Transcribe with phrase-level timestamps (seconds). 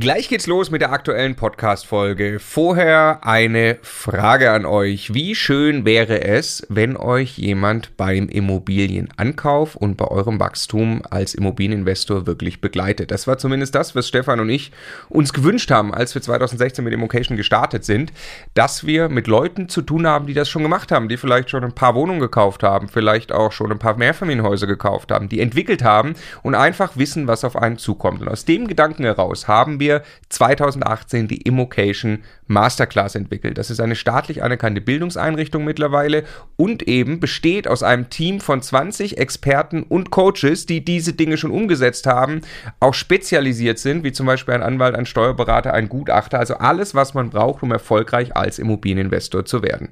[0.00, 2.38] Gleich geht's los mit der aktuellen Podcast-Folge.
[2.38, 5.12] Vorher eine Frage an euch.
[5.12, 12.28] Wie schön wäre es, wenn euch jemand beim Immobilienankauf und bei eurem Wachstum als Immobilieninvestor
[12.28, 13.10] wirklich begleitet?
[13.10, 14.70] Das war zumindest das, was Stefan und ich
[15.08, 18.12] uns gewünscht haben, als wir 2016 mit Immocation gestartet sind,
[18.54, 21.64] dass wir mit Leuten zu tun haben, die das schon gemacht haben, die vielleicht schon
[21.64, 25.82] ein paar Wohnungen gekauft haben, vielleicht auch schon ein paar Mehrfamilienhäuser gekauft haben, die entwickelt
[25.82, 28.20] haben und einfach wissen, was auf einen zukommt.
[28.22, 33.58] Und aus dem Gedanken heraus haben wir wir 2018 die Immocation Masterclass entwickelt.
[33.58, 36.24] Das ist eine staatlich anerkannte Bildungseinrichtung mittlerweile
[36.56, 41.50] und eben besteht aus einem Team von 20 Experten und Coaches, die diese Dinge schon
[41.50, 42.42] umgesetzt haben,
[42.80, 47.14] auch spezialisiert sind, wie zum Beispiel ein Anwalt, ein Steuerberater, ein Gutachter, also alles, was
[47.14, 49.88] man braucht, um erfolgreich als Immobilieninvestor zu werden.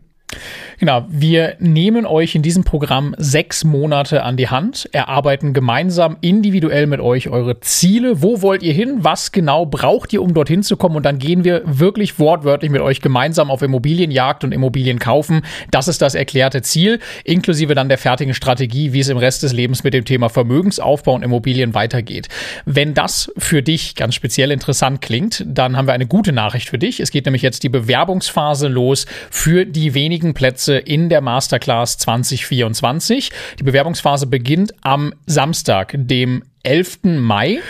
[0.78, 6.86] Genau, wir nehmen euch in diesem Programm sechs Monate an die Hand, erarbeiten gemeinsam individuell
[6.86, 8.22] mit euch eure Ziele.
[8.22, 8.98] Wo wollt ihr hin?
[8.98, 10.96] Was genau braucht ihr, um dorthin zu kommen?
[10.96, 15.42] Und dann gehen wir wirklich wortwörtlich mit euch gemeinsam auf Immobilienjagd und Immobilien kaufen.
[15.70, 19.52] Das ist das erklärte Ziel, inklusive dann der fertigen Strategie, wie es im Rest des
[19.52, 22.28] Lebens mit dem Thema Vermögensaufbau und Immobilien weitergeht.
[22.66, 26.78] Wenn das für dich ganz speziell interessant klingt, dann haben wir eine gute Nachricht für
[26.78, 27.00] dich.
[27.00, 33.30] Es geht nämlich jetzt die Bewerbungsphase los für die wenigen Plätze in der Masterclass 2024.
[33.58, 37.00] Die Bewerbungsphase beginnt am Samstag, dem 11.
[37.04, 37.60] Mai.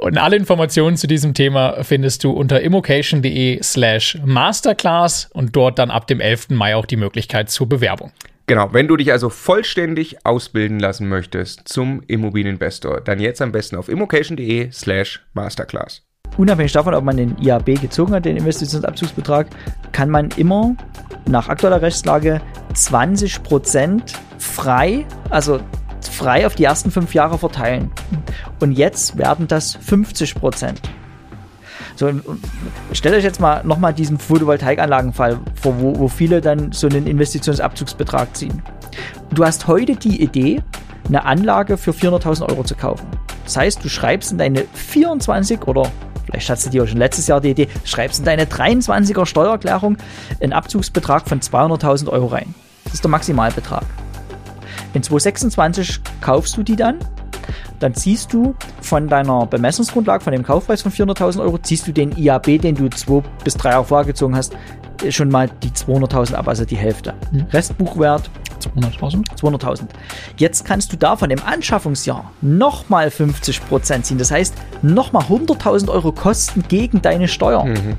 [0.00, 5.90] Und alle Informationen zu diesem Thema findest du unter immocation.de slash masterclass und dort dann
[5.90, 6.50] ab dem 11.
[6.50, 8.12] Mai auch die Möglichkeit zur Bewerbung.
[8.46, 13.76] Genau, wenn du dich also vollständig ausbilden lassen möchtest zum Immobilieninvestor, dann jetzt am besten
[13.76, 16.02] auf immocation.de slash masterclass.
[16.36, 19.46] Unabhängig davon, ob man den IAB gezogen hat, den Investitionsabzugsbetrag,
[19.92, 20.74] kann man immer
[21.26, 22.40] nach aktueller Rechtslage
[22.74, 24.02] 20%
[24.38, 25.60] frei, also
[26.10, 27.90] frei auf die ersten fünf Jahre verteilen.
[28.60, 30.74] Und jetzt werden das 50%.
[31.96, 32.10] So,
[32.92, 38.36] stellt euch jetzt mal nochmal diesen Photovoltaikanlagenfall vor, wo, wo viele dann so einen Investitionsabzugsbetrag
[38.36, 38.62] ziehen.
[39.32, 40.62] Du hast heute die Idee,
[41.06, 43.06] eine Anlage für 400.000 Euro zu kaufen.
[43.44, 45.90] Das heißt, du schreibst in deine 24 oder
[46.34, 49.96] vielleicht hattest du dir schon letztes Jahr die Idee, schreibst in deine 23er Steuererklärung
[50.40, 52.54] einen Abzugsbetrag von 200.000 Euro rein.
[52.84, 53.84] Das ist der Maximalbetrag.
[54.94, 56.98] In 2026 kaufst du die dann,
[57.80, 62.16] dann ziehst du von deiner Bemessungsgrundlage, von dem Kaufpreis von 400.000 Euro, ziehst du den
[62.16, 64.56] IAB, den du zwei bis drei Jahre vorher gezogen hast,
[65.10, 67.14] schon mal die 200.000 ab, also die Hälfte.
[67.32, 67.46] Mhm.
[67.52, 69.24] Restbuchwert 200.000.
[69.40, 69.82] 200.000.
[70.36, 74.18] Jetzt kannst du davon im Anschaffungsjahr nochmal 50% ziehen.
[74.18, 77.64] Das heißt, nochmal 100.000 Euro Kosten gegen deine Steuer.
[77.64, 77.98] Mhm.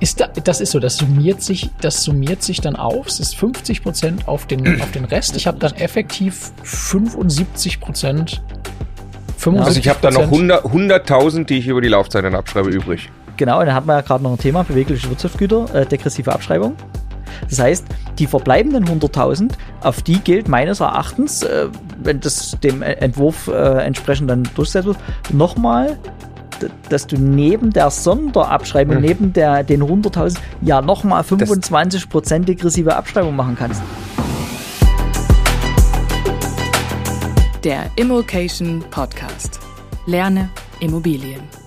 [0.00, 3.06] Ist da, das ist so, das summiert sich, das summiert sich dann auf.
[3.06, 3.82] Es ist 50
[4.26, 5.36] auf den, auf den Rest.
[5.36, 8.40] Ich habe dann effektiv 75%
[9.44, 13.10] Also ich habe da noch 100.000, 100 die ich über die Laufzeit dann abschreibe, übrig.
[13.36, 16.76] Genau, dann hat man ja gerade noch ein Thema, bewegliche Wirtschaftsgüter, äh, degressive Abschreibung.
[17.48, 17.86] Das heißt,
[18.18, 21.68] die verbleibenden 100.000, auf die gilt meines Erachtens, äh,
[22.02, 24.98] wenn das dem Entwurf äh, entsprechend dann durchsetzt wird,
[25.32, 25.98] nochmal
[26.88, 29.02] dass du neben der Sonderabschreibung, hm.
[29.02, 33.82] neben der, den 100.000, ja nochmal 25% degressive Abschreibung machen kannst.
[37.64, 39.60] Der Immokation Podcast.
[40.06, 40.50] Lerne
[40.80, 41.61] Immobilien.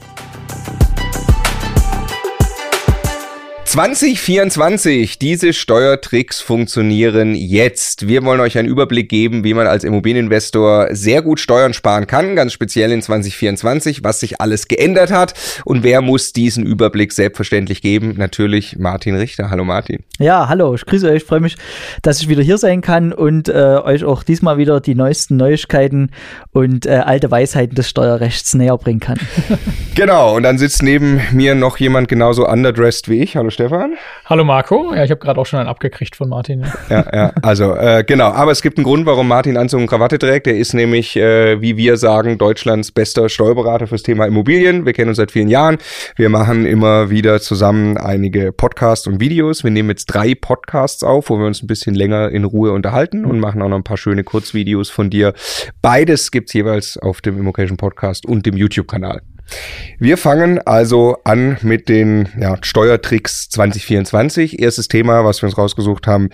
[3.75, 8.08] 2024, diese Steuertricks funktionieren jetzt.
[8.08, 12.38] Wir wollen euch einen Überblick geben, wie man als Immobilieninvestor sehr gut Steuern sparen kann,
[12.38, 15.34] ganz speziell in 2024, was sich alles geändert hat
[15.66, 18.14] und wer muss diesen Überblick selbstverständlich geben?
[18.16, 19.50] Natürlich Martin Richter.
[19.50, 20.06] Hallo Martin.
[20.19, 21.58] Ja, hallo, ich grüße euch, freue mich,
[22.02, 26.12] dass ich wieder hier sein kann und äh, euch auch diesmal wieder die neuesten Neuigkeiten
[26.53, 29.19] und äh, alte Weisheiten des Steuerrechts näher bringen kann.
[29.96, 33.35] genau, und dann sitzt neben mir noch jemand genauso underdressed wie ich.
[33.35, 33.65] Hallo Stefan.
[33.66, 33.98] Stefan.
[34.26, 34.94] Hallo Marco.
[34.94, 36.66] Ja, ich habe gerade auch schon einen abgekriegt von Martin.
[36.88, 37.34] Ja, ja, ja.
[37.42, 38.28] also äh, genau.
[38.28, 40.46] Aber es gibt einen Grund, warum Martin Anzug und Krawatte trägt.
[40.46, 44.86] Er ist nämlich, äh, wie wir sagen, Deutschlands bester Steuerberater fürs Thema Immobilien.
[44.86, 45.80] Wir kennen uns seit vielen Jahren.
[46.16, 49.64] Wir machen immer wieder zusammen einige Podcasts und Videos.
[49.64, 53.26] Wir nehmen jetzt drei Podcasts auf, wo wir uns ein bisschen länger in Ruhe unterhalten
[53.26, 55.34] und machen auch noch ein paar schöne Kurzvideos von dir.
[55.82, 59.22] Beides gibt's jeweils auf dem Immocation Podcast und dem YouTube-Kanal.
[60.00, 64.59] Wir fangen also an mit den ja, Steuertricks 2024.
[64.59, 66.30] Erstes Thema, was wir uns rausgesucht haben,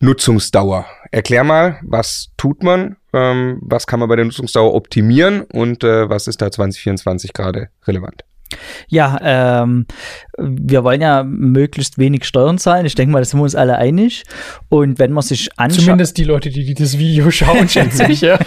[0.00, 0.86] Nutzungsdauer.
[1.10, 6.08] Erklär mal, was tut man, ähm, was kann man bei der Nutzungsdauer optimieren und äh,
[6.08, 8.24] was ist da 2024 gerade relevant?
[8.88, 9.86] Ja, ähm,
[10.38, 12.86] wir wollen ja möglichst wenig Steuern zahlen.
[12.86, 14.24] Ich denke mal, da sind wir uns alle einig.
[14.68, 15.80] Und wenn man sich anschaut.
[15.80, 18.38] Zumindest die Leute, die, die das Video schauen, schätze ich, ja.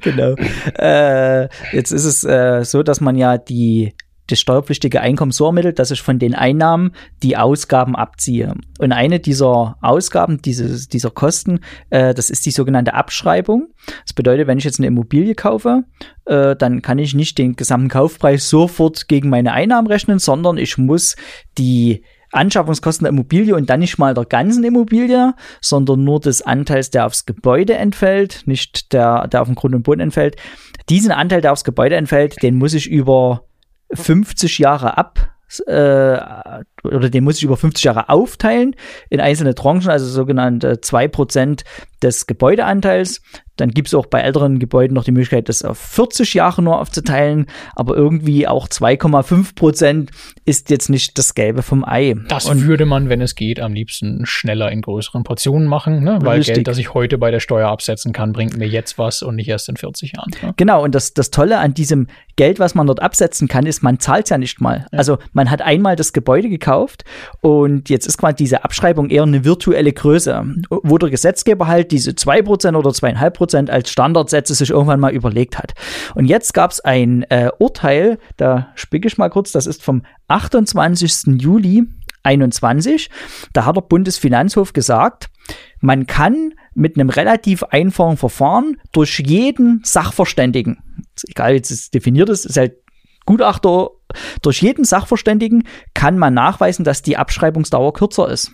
[0.00, 0.34] genau.
[0.78, 3.94] Äh, jetzt ist es äh, so, dass man ja die
[4.30, 6.92] das steuerpflichtige Einkommen so ermittelt, dass ich von den Einnahmen
[7.22, 8.54] die Ausgaben abziehe.
[8.78, 11.60] Und eine dieser Ausgaben, dieses, dieser Kosten,
[11.90, 13.68] äh, das ist die sogenannte Abschreibung.
[14.06, 15.84] Das bedeutet, wenn ich jetzt eine Immobilie kaufe,
[16.26, 20.78] äh, dann kann ich nicht den gesamten Kaufpreis sofort gegen meine Einnahmen rechnen, sondern ich
[20.78, 21.16] muss
[21.58, 26.90] die Anschaffungskosten der Immobilie und dann nicht mal der ganzen Immobilie, sondern nur des Anteils,
[26.90, 30.36] der aufs Gebäude entfällt, nicht der, der auf dem Grund und Boden entfällt.
[30.88, 33.44] Diesen Anteil, der aufs Gebäude entfällt, den muss ich über
[33.92, 35.30] 50 Jahre ab
[35.66, 36.18] äh,
[36.84, 38.76] oder den muss ich über 50 Jahre aufteilen
[39.08, 41.64] in einzelne Tranchen, also sogenannte 2%
[42.02, 43.20] des Gebäudeanteils.
[43.60, 46.80] Dann gibt es auch bei älteren Gebäuden noch die Möglichkeit, das auf 40 Jahre nur
[46.80, 47.46] aufzuteilen,
[47.76, 50.10] aber irgendwie auch 2,5 Prozent
[50.44, 52.14] ist jetzt nicht das Gelbe vom Ei.
[52.28, 56.18] Das und würde man, wenn es geht, am liebsten schneller in größeren Portionen machen, ne?
[56.22, 56.54] weil richtig.
[56.54, 59.48] Geld, das ich heute bei der Steuer absetzen kann, bringt mir jetzt was und nicht
[59.48, 60.30] erst in 40 Jahren.
[60.42, 60.54] Ne?
[60.56, 62.06] Genau, und das, das Tolle an diesem
[62.36, 64.86] Geld, was man dort absetzen kann, ist, man zahlt ja nicht mal.
[64.92, 64.98] Ja.
[64.98, 67.04] Also man hat einmal das Gebäude gekauft
[67.40, 72.12] und jetzt ist quasi diese Abschreibung eher eine virtuelle Größe, wo der Gesetzgeber halt diese
[72.12, 75.74] 2% oder 2,5% als Standardsätze sich irgendwann mal überlegt hat.
[76.14, 80.02] Und jetzt gab es ein äh, Urteil, da spicke ich mal kurz, das ist vom
[80.28, 81.40] 28.
[81.40, 81.84] Juli
[82.22, 83.10] 21.
[83.52, 85.30] Da hat der Bundesfinanzhof gesagt,
[85.80, 90.78] man kann mit einem relativ einfachen Verfahren durch jeden Sachverständigen,
[91.28, 92.74] egal wie es definiert ist, ist halt
[93.26, 93.90] Gutachter,
[94.42, 95.64] durch jeden Sachverständigen
[95.94, 98.52] kann man nachweisen, dass die Abschreibungsdauer kürzer ist.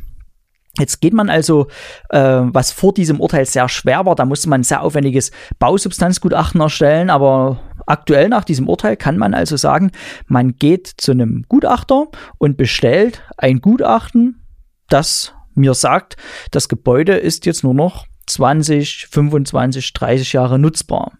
[0.78, 1.69] Jetzt geht man also,
[2.11, 6.61] äh, was vor diesem Urteil sehr schwer war, da musste man ein sehr aufwendiges Bausubstanzgutachten
[6.61, 9.90] erstellen, aber aktuell nach diesem Urteil kann man also sagen,
[10.26, 12.08] man geht zu einem Gutachter
[12.38, 14.43] und bestellt ein Gutachten,
[14.88, 16.17] das mir sagt,
[16.50, 21.12] das Gebäude ist jetzt nur noch 20, 25, 30 Jahre nutzbar.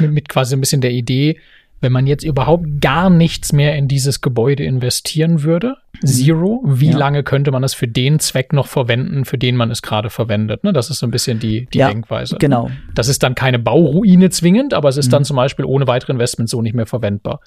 [0.00, 1.38] Mit, mit quasi ein bisschen der Idee,
[1.80, 5.76] wenn man jetzt überhaupt gar nichts mehr in dieses Gebäude investieren würde.
[6.04, 6.62] Zero.
[6.64, 6.96] Wie ja.
[6.96, 10.64] lange könnte man es für den Zweck noch verwenden, für den man es gerade verwendet?
[10.64, 10.72] Ne?
[10.72, 12.36] Das ist so ein bisschen die, die ja, Denkweise.
[12.38, 12.70] Genau.
[12.94, 15.10] Das ist dann keine Bauruine zwingend, aber es ist mhm.
[15.10, 17.40] dann zum Beispiel ohne weitere Investments so nicht mehr verwendbar.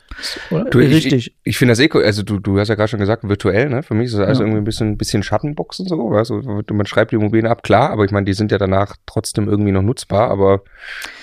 [0.50, 1.14] Du, Richtig.
[1.14, 2.04] Ich, ich finde das eh cool.
[2.04, 3.82] Also du, du hast ja gerade schon gesagt, virtuell, ne?
[3.82, 4.48] Für mich ist das also ja.
[4.48, 6.10] irgendwie ein bisschen, bisschen Schattenbox und so.
[6.10, 6.42] Also
[6.72, 9.72] man schreibt die Immobilien ab, klar, aber ich meine, die sind ja danach trotzdem irgendwie
[9.72, 10.62] noch nutzbar, aber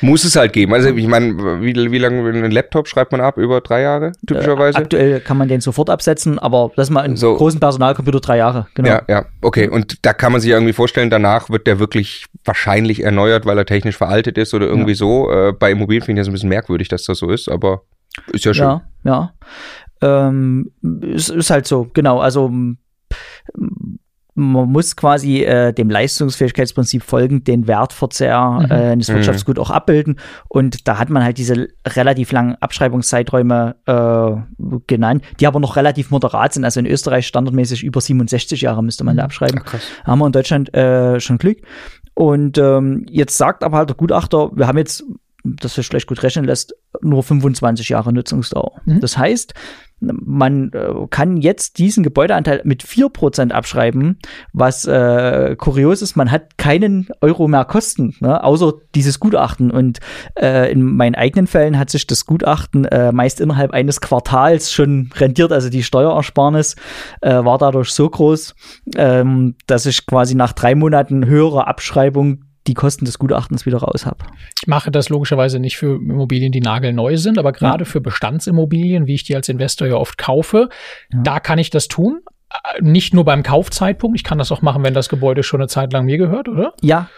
[0.00, 0.75] muss es halt geben.
[0.75, 3.37] Also ich meine, wie, wie lange einen Laptop schreibt man ab?
[3.37, 4.78] Über drei Jahre typischerweise?
[4.78, 8.39] Äh, aktuell kann man den sofort absetzen, aber lass mal in so, großen Personalcomputer drei
[8.39, 8.89] Jahre, genau.
[8.89, 9.69] Ja, ja, okay.
[9.69, 13.67] Und da kann man sich irgendwie vorstellen, danach wird der wirklich wahrscheinlich erneuert, weil er
[13.67, 14.97] technisch veraltet ist oder irgendwie ja.
[14.97, 15.31] so.
[15.31, 17.83] Äh, bei Immobilien finde ich das ein bisschen merkwürdig, dass das so ist, aber
[18.33, 18.65] ist ja schön.
[18.65, 19.35] Ja, ja.
[20.03, 20.71] Ähm,
[21.15, 22.21] es ist halt so, genau.
[22.21, 22.51] Also
[24.41, 28.71] man muss quasi äh, dem Leistungsfähigkeitsprinzip folgend den Wertverzehr mhm.
[28.71, 29.15] äh, eines mhm.
[29.15, 30.19] Wirtschaftsguts auch abbilden.
[30.49, 36.11] Und da hat man halt diese relativ langen Abschreibungszeiträume äh, genannt, die aber noch relativ
[36.11, 36.65] moderat sind.
[36.65, 39.27] Also in Österreich standardmäßig über 67 Jahre müsste man da mhm.
[39.27, 39.61] abschreiben.
[39.65, 41.59] Ach, haben wir in Deutschland äh, schon Glück.
[42.15, 45.05] Und ähm, jetzt sagt aber halt der Gutachter, wir haben jetzt,
[45.45, 48.81] das sich vielleicht gut rechnen lässt, nur 25 Jahre Nutzungsdauer.
[48.85, 49.01] Mhm.
[49.01, 49.55] Das heißt,
[50.00, 54.19] man äh, kann jetzt diesen Gebäudeanteil mit 4% abschreiben,
[54.52, 59.70] was äh, kurios ist, man hat keinen Euro mehr Kosten, ne, außer dieses Gutachten.
[59.70, 60.00] Und
[60.41, 65.11] äh, in meinen eigenen Fällen hat sich das Gutachten äh, meist innerhalb eines Quartals schon
[65.17, 65.52] rentiert.
[65.52, 66.76] Also die Steuerersparnis
[67.20, 68.55] äh, war dadurch so groß,
[68.96, 74.06] ähm, dass ich quasi nach drei Monaten höherer Abschreibung die Kosten des Gutachtens wieder raus
[74.06, 74.24] habe.
[74.60, 77.90] Ich mache das logischerweise nicht für Immobilien, die nagelneu sind, aber gerade ja.
[77.90, 80.69] für Bestandsimmobilien, wie ich die als Investor ja oft kaufe,
[81.12, 81.20] ja.
[81.22, 82.20] da kann ich das tun.
[82.50, 85.69] Äh, nicht nur beim Kaufzeitpunkt, ich kann das auch machen, wenn das Gebäude schon eine
[85.69, 86.74] Zeit lang mir gehört, oder?
[86.82, 87.08] Ja,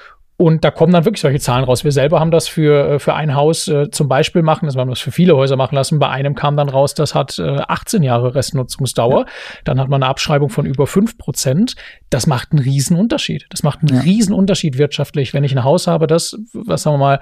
[0.43, 1.85] und da kommen dann wirklich solche Zahlen raus.
[1.85, 4.89] Wir selber haben das für, äh, für ein Haus äh, zum Beispiel machen, das haben
[4.89, 6.01] wir das für viele Häuser machen lassen.
[6.01, 9.21] Bei einem kam dann raus, das hat äh, 18 Jahre Restnutzungsdauer.
[9.21, 9.27] Ja.
[9.63, 11.77] Dann hat man eine Abschreibung von über 5 Prozent.
[12.11, 13.47] Das macht einen riesen Unterschied.
[13.51, 14.01] Das macht einen ja.
[14.01, 17.21] riesen Unterschied wirtschaftlich, wenn ich ein Haus habe, das, was sagen wir mal,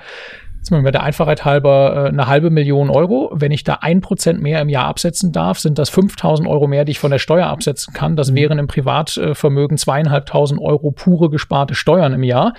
[0.60, 3.30] jetzt mal der Einfachheit halber äh, eine halbe Million Euro.
[3.34, 6.84] Wenn ich da ein Prozent mehr im Jahr absetzen darf, sind das 5000 Euro mehr,
[6.84, 8.14] die ich von der Steuer absetzen kann.
[8.16, 8.36] Das mhm.
[8.36, 12.52] wären im Privatvermögen zweieinhalbtausend Euro pure gesparte Steuern im Jahr.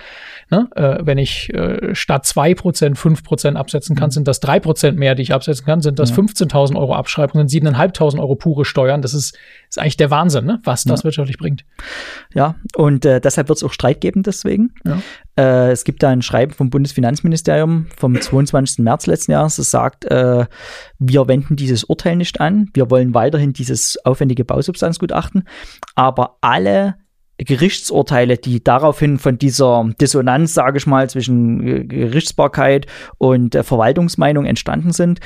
[0.50, 0.68] Ne?
[0.74, 4.12] Äh, wenn ich äh, statt 2% 5% absetzen kann, mhm.
[4.12, 6.16] sind das 3% mehr, die ich absetzen kann, sind das ja.
[6.16, 9.00] 15.000 Euro Abschreibungen, sind 7.500 Euro pure Steuern.
[9.02, 9.38] Das ist,
[9.72, 10.60] ist eigentlich der Wahnsinn, ne?
[10.64, 11.04] was das ja.
[11.04, 11.64] wirtschaftlich bringt.
[12.34, 14.74] Ja, und äh, deshalb wird es auch Streit geben deswegen.
[14.84, 15.00] Ja.
[15.38, 18.80] Äh, es gibt da ein Schreiben vom Bundesfinanzministerium vom 22.
[18.80, 20.44] März letzten Jahres, das sagt, äh,
[20.98, 25.48] wir wenden dieses Urteil nicht an, wir wollen weiterhin dieses aufwendige Bausubstanzgutachten,
[25.94, 26.96] aber alle
[27.38, 32.86] Gerichtsurteile, die daraufhin von dieser Dissonanz, sage ich mal, zwischen Gerichtsbarkeit
[33.16, 35.20] und äh, Verwaltungsmeinung entstanden sind,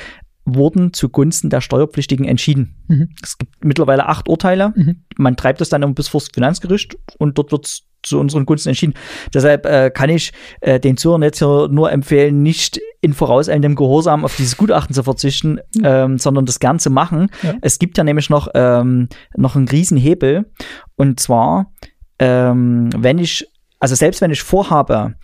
[0.47, 2.75] wurden zugunsten der Steuerpflichtigen entschieden.
[2.87, 3.09] Mhm.
[3.21, 4.73] Es gibt mittlerweile acht Urteile.
[4.75, 5.03] Mhm.
[5.17, 8.93] Man treibt das dann bis vors Finanzgericht und dort wird zu unseren Gunsten entschieden.
[9.33, 14.23] Deshalb äh, kann ich äh, den Zuhörern jetzt hier nur empfehlen, nicht in vorauseilendem Gehorsam
[14.23, 17.29] auf dieses Gutachten zu verzichten, ähm, sondern das gern zu machen.
[17.43, 17.55] Ja.
[17.61, 20.49] Es gibt ja nämlich noch, ähm, noch einen Riesenhebel.
[20.95, 21.73] Und zwar,
[22.19, 23.45] ähm, wenn ich,
[23.79, 25.15] also selbst wenn ich vorhabe,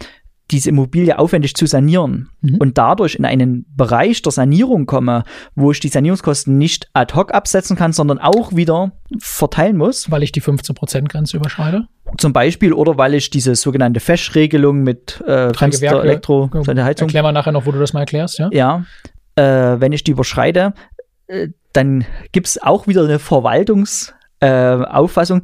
[0.54, 2.56] diese Immobilie aufwendig zu sanieren Mhm.
[2.58, 5.24] und dadurch in einen Bereich der Sanierung komme,
[5.56, 10.24] wo ich die Sanierungskosten nicht ad hoc absetzen kann, sondern auch wieder verteilen muss, Weil
[10.24, 11.88] ich die 15%-Grenze überschreite.
[12.18, 16.08] zum Beispiel, oder weil ich diese sogenannte Fesch-Regelung mit äh, Fenster, Gewerke.
[16.08, 18.50] Elektro, seine Heizung, Erklär mal nachher noch, wo du das mal erklärst, ja?
[18.52, 18.86] ja,
[19.36, 20.74] äh, wenn ich die überschreite,
[21.28, 25.42] äh, dann gibt es auch wieder eine Verwaltungsauffassung, äh, Auffassung,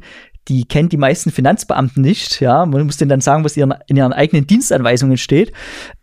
[0.48, 2.40] die kennt die meisten Finanzbeamten nicht.
[2.40, 5.52] Ja, man muss denen dann sagen, was ihren, in ihren eigenen Dienstanweisungen steht.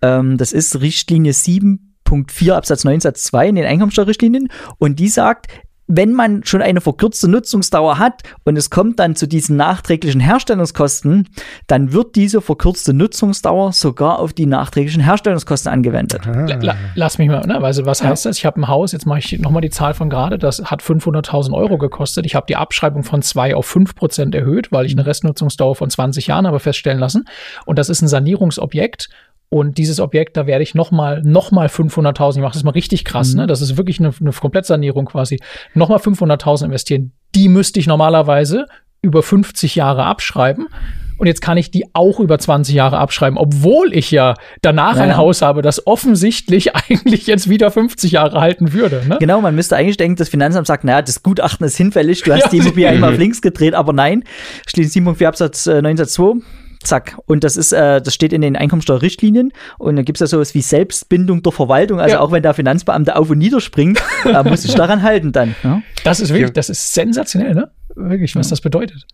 [0.02, 5.48] Ähm, das ist Richtlinie 7.4 Absatz 9 Satz 2 in den Einkommensteuerrichtlinien und die sagt,
[5.88, 11.30] wenn man schon eine verkürzte Nutzungsdauer hat und es kommt dann zu diesen nachträglichen Herstellungskosten,
[11.68, 16.26] dann wird diese verkürzte Nutzungsdauer sogar auf die nachträglichen Herstellungskosten angewendet.
[16.26, 17.62] La- la- Lass mich mal, ne?
[17.64, 18.38] Also, was heißt das?
[18.38, 21.54] Ich habe ein Haus, jetzt mache ich nochmal die Zahl von gerade, das hat 500.000
[21.54, 22.26] Euro gekostet.
[22.26, 25.90] Ich habe die Abschreibung von 2 auf 5 Prozent erhöht, weil ich eine Restnutzungsdauer von
[25.90, 27.26] 20 Jahren habe feststellen lassen.
[27.66, 29.10] Und das ist ein Sanierungsobjekt.
[29.50, 33.06] Und dieses Objekt, da werde ich nochmal noch mal 500.000, ich mache das mal richtig
[33.06, 33.48] krass, ne?
[33.48, 35.40] Das ist wirklich eine, eine Komplettsanierung quasi.
[35.74, 37.14] Nochmal 500.000 investieren.
[37.34, 38.66] Die müsste ich normalerweise
[39.02, 40.68] über 50 Jahre abschreiben.
[41.20, 45.04] Und jetzt kann ich die auch über 20 Jahre abschreiben, obwohl ich ja danach Ja,
[45.04, 45.18] ein.
[45.18, 49.02] Haus habe, das offensichtlich eigentlich jetzt wieder 50 Jahre halten würde.
[49.08, 49.18] Ne?
[49.20, 52.44] Genau, man müsste eigentlich denken, das Finanzamt sagt, naja, das Gutachten ist hinfällig, du hast
[52.44, 52.50] Ja.
[52.50, 54.26] die Immobilie einmal auf links gedreht, aber nein,
[54.68, 56.34] schließlich 7.4 Absatz äh, 9 Satz 2,
[56.88, 57.18] zack.
[57.26, 60.54] Und das ist, äh, das steht in den Einkommensteuerrichtlinien und dann gibt es ja sowas
[60.56, 62.20] wie Selbstbindung der Verwaltung, also Ja.
[62.22, 65.56] auch wenn der Finanzbeamte auf und niederspringt, äh, muss sich daran halten dann.
[65.64, 65.82] Ja?
[66.04, 67.72] Das ist wirklich, das ist sensationell, ne?
[67.96, 69.06] Wirklich, was das bedeutet.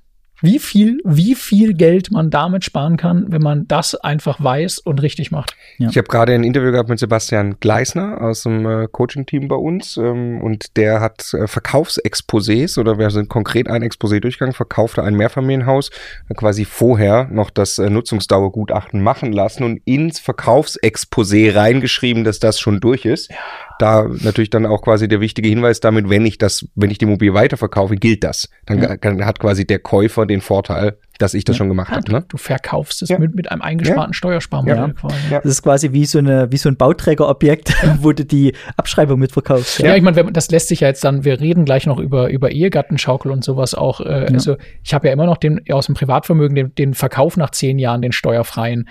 [0.46, 5.02] Wie viel, wie viel Geld man damit sparen kann, wenn man das einfach weiß und
[5.02, 5.56] richtig macht.
[5.78, 5.88] Ja.
[5.90, 9.96] Ich habe gerade ein Interview gehabt mit Sebastian Gleisner aus dem äh, Coaching-Team bei uns
[9.96, 15.16] ähm, und der hat äh, Verkaufsexposés oder wir sind konkret ein Exposé durchgegangen, verkaufte ein
[15.16, 15.92] Mehrfamilienhaus,
[16.28, 22.60] äh, quasi vorher noch das äh, Nutzungsdauergutachten machen lassen und ins Verkaufsexposé reingeschrieben, dass das
[22.60, 23.32] schon durch ist.
[23.80, 27.06] Da natürlich dann auch quasi der wichtige Hinweis damit, wenn ich das, wenn ich die
[27.06, 28.50] Immobilie weiterverkaufe, gilt das.
[28.66, 28.98] Dann Ja.
[28.98, 32.06] kann- hat quasi der Käufer den Vorteil, dass ich das schon gemacht Ja, habe.
[32.06, 32.25] du, Ne?
[32.28, 33.20] du verkaufst es Ja.
[33.20, 34.88] mit, mit einem eingesparten Steuersparmodell Ja.
[34.90, 35.16] quasi.
[35.32, 35.40] Ja.
[35.42, 39.80] Das ist quasi wie so, eine, wie so ein Bauträgerobjekt, wo du die Abschreibung mitverkaufst.
[39.80, 42.52] Ja, ich meine, das lässt sich ja jetzt dann, wir reden gleich noch über, über
[42.52, 44.02] Ehegattenschaukel und sowas auch.
[44.02, 47.52] Äh, Also ich habe ja immer noch den aus dem Privatvermögen den, den Verkauf nach
[47.52, 48.88] zehn Jahren, den steuerfreien.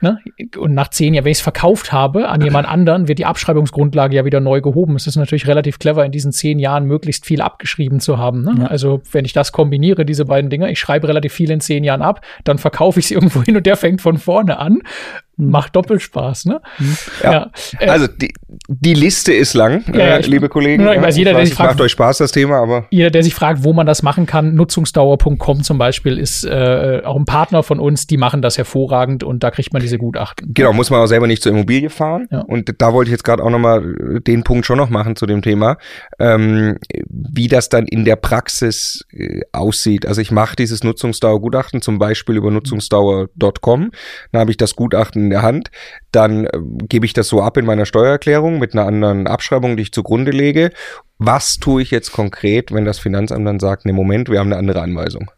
[0.00, 0.18] Ne?
[0.56, 4.16] Und nach zehn Jahren, wenn ich es verkauft habe an jemand anderen, wird die Abschreibungsgrundlage
[4.16, 4.96] ja wieder neu gehoben.
[4.96, 8.42] Es ist natürlich relativ clever, in diesen zehn Jahren möglichst viel abgeschrieben zu haben.
[8.42, 8.56] Ne?
[8.60, 8.66] Ja.
[8.66, 12.02] Also wenn ich das kombiniere, diese beiden Dinge, ich schreibe relativ viel in zehn Jahren
[12.02, 14.80] ab, dann verkaufe ich sie irgendwo hin und der fängt von vorne an.
[15.38, 16.60] Macht Doppelspaß, ne?
[17.22, 17.50] Ja.
[17.78, 18.34] Äh, Also die,
[18.68, 20.84] die Liste ist lang, Ja, ja, äh, ich- liebe Kollegen.
[20.84, 23.10] Ja, ich weiß, jeder, der sich es macht fragt- euch Spaß, das Thema, aber jeder,
[23.10, 27.24] der sich fragt, wo man das machen kann, nutzungsdauer.com zum Beispiel ist äh, auch ein
[27.24, 30.52] Partner von uns, die machen das hervorragend und da kriegt man diese Gutachten.
[30.54, 32.26] genau, muss man auch selber nicht zur Immobilie fahren.
[32.30, 32.40] Ja.
[32.40, 33.94] Und da wollte ich jetzt gerade auch nochmal
[34.26, 35.76] den Punkt schon noch machen zu dem Thema,
[36.18, 36.78] ähm,
[37.08, 40.04] wie das dann in der Praxis äh, aussieht.
[40.06, 43.90] Also ich mache dieses Nutzungsdauergutachten zum Beispiel über nutzungsdauer.com.
[44.32, 45.70] Dann habe ich das Gutachten in der Hand.
[46.12, 46.50] Dann äh,
[46.88, 50.30] gebe ich das so ab in meiner Steuererklärung mit einer anderen Abschreibung, die ich zugrunde
[50.30, 50.70] lege.
[51.18, 54.56] Was tue ich jetzt konkret, wenn das Finanzamt dann sagt, ne Moment, wir haben eine
[54.56, 55.30] andere Anweisung?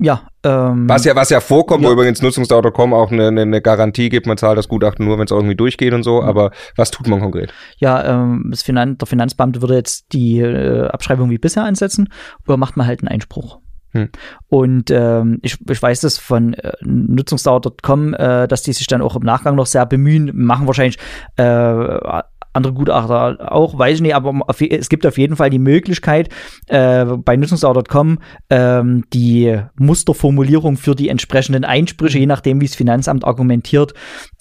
[0.00, 1.88] Ja, ähm, Was ja, was ja vorkommt, Ja.
[1.88, 5.30] wo übrigens Nutzungsdauer.com auch eine, eine, Garantie gibt, man zahlt das Gutachten nur, wenn es
[5.30, 7.54] irgendwie durchgeht und so, aber was tut man konkret?
[7.78, 12.08] Ja, ähm, das Finan der Finanzbeamte würde jetzt die äh, Abschreibung wie bisher ansetzen
[12.46, 13.60] oder macht man halt einen Einspruch.
[13.94, 14.08] Hm.
[14.48, 19.16] Und ähm, ich, ich weiß das von äh, Nutzungsdauer.com, äh, dass die sich dann auch
[19.16, 20.98] im Nachgang noch sehr bemühen, machen wahrscheinlich
[21.36, 22.22] äh,
[22.54, 24.32] andere Gutachter auch, weiß ich nicht, aber
[24.70, 26.28] es gibt auf jeden Fall die Möglichkeit,
[26.68, 33.24] äh, bei Nutzungsdauer.com ähm, die Musterformulierung für die entsprechenden Einsprüche, je nachdem, wie das Finanzamt
[33.24, 33.94] argumentiert,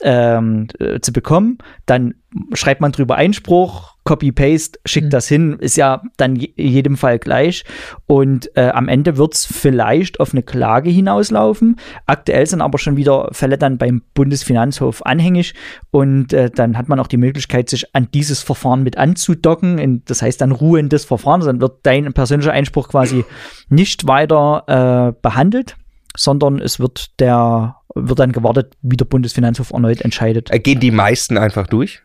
[0.03, 1.57] ähm, äh, zu bekommen.
[1.85, 2.13] Dann
[2.53, 5.09] schreibt man drüber Einspruch, Copy-Paste, schickt Mhm.
[5.11, 7.63] das hin, ist ja dann je- in jedem Fall gleich.
[8.05, 11.77] Und äh, am Ende wird es vielleicht auf eine Klage hinauslaufen.
[12.05, 15.53] Aktuell sind aber schon wieder Fälle dann beim Bundesfinanzhof anhängig
[15.91, 19.79] und äh, dann hat man auch die Möglichkeit, sich an dieses Verfahren mit anzudocken.
[19.79, 21.41] Und das heißt dann ruhendes Verfahren.
[21.41, 23.23] Dann wird dein persönlicher Einspruch quasi
[23.69, 25.77] nicht weiter äh, behandelt,
[26.17, 30.51] sondern es wird der wird dann gewartet, wie der Bundesfinanzhof erneut entscheidet.
[30.51, 32.01] Äh, Gehen die meisten einfach durch?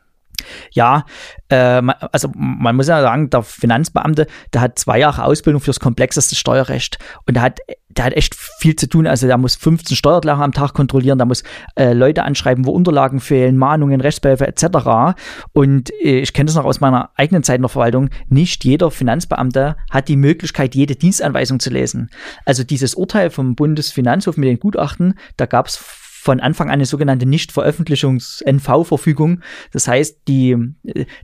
[0.72, 1.04] Ja,
[1.48, 6.34] äh, also man muss ja sagen, der Finanzbeamte, der hat zwei Jahre Ausbildung fürs komplexeste
[6.34, 9.06] Steuerrecht und der hat, der hat echt viel zu tun.
[9.06, 11.42] Also der muss 15 Steuerklagen am Tag kontrollieren, der muss
[11.76, 15.18] äh, Leute anschreiben, wo Unterlagen fehlen, Mahnungen, Rechtsbehelfe etc.
[15.52, 18.10] Und äh, ich kenne das noch aus meiner eigenen Zeit in der Verwaltung.
[18.28, 22.10] Nicht jeder Finanzbeamte hat die Möglichkeit, jede Dienstanweisung zu lesen.
[22.44, 26.86] Also dieses Urteil vom Bundesfinanzhof mit den Gutachten, da gab es von Anfang an eine
[26.86, 29.42] sogenannte Nichtveröffentlichungs-NV-Verfügung.
[29.72, 30.56] Das heißt, die,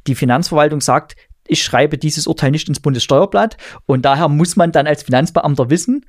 [0.06, 4.86] die Finanzverwaltung sagt, ich schreibe dieses Urteil nicht ins Bundessteuerblatt und daher muss man dann
[4.86, 6.06] als Finanzbeamter wissen,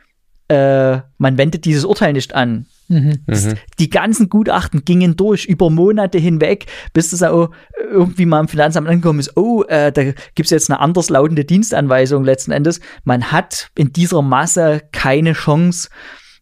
[0.47, 2.67] äh, man wendet dieses Urteil nicht an.
[2.87, 3.23] Mhm.
[3.25, 3.55] Mhm.
[3.79, 7.49] Die ganzen Gutachten gingen durch über Monate hinweg, bis das auch
[7.91, 12.23] irgendwie mal im Finanzamt angekommen ist, oh, äh, da gibt es jetzt eine anderslautende Dienstanweisung
[12.23, 12.79] letzten Endes.
[13.03, 15.89] Man hat in dieser Masse keine Chance,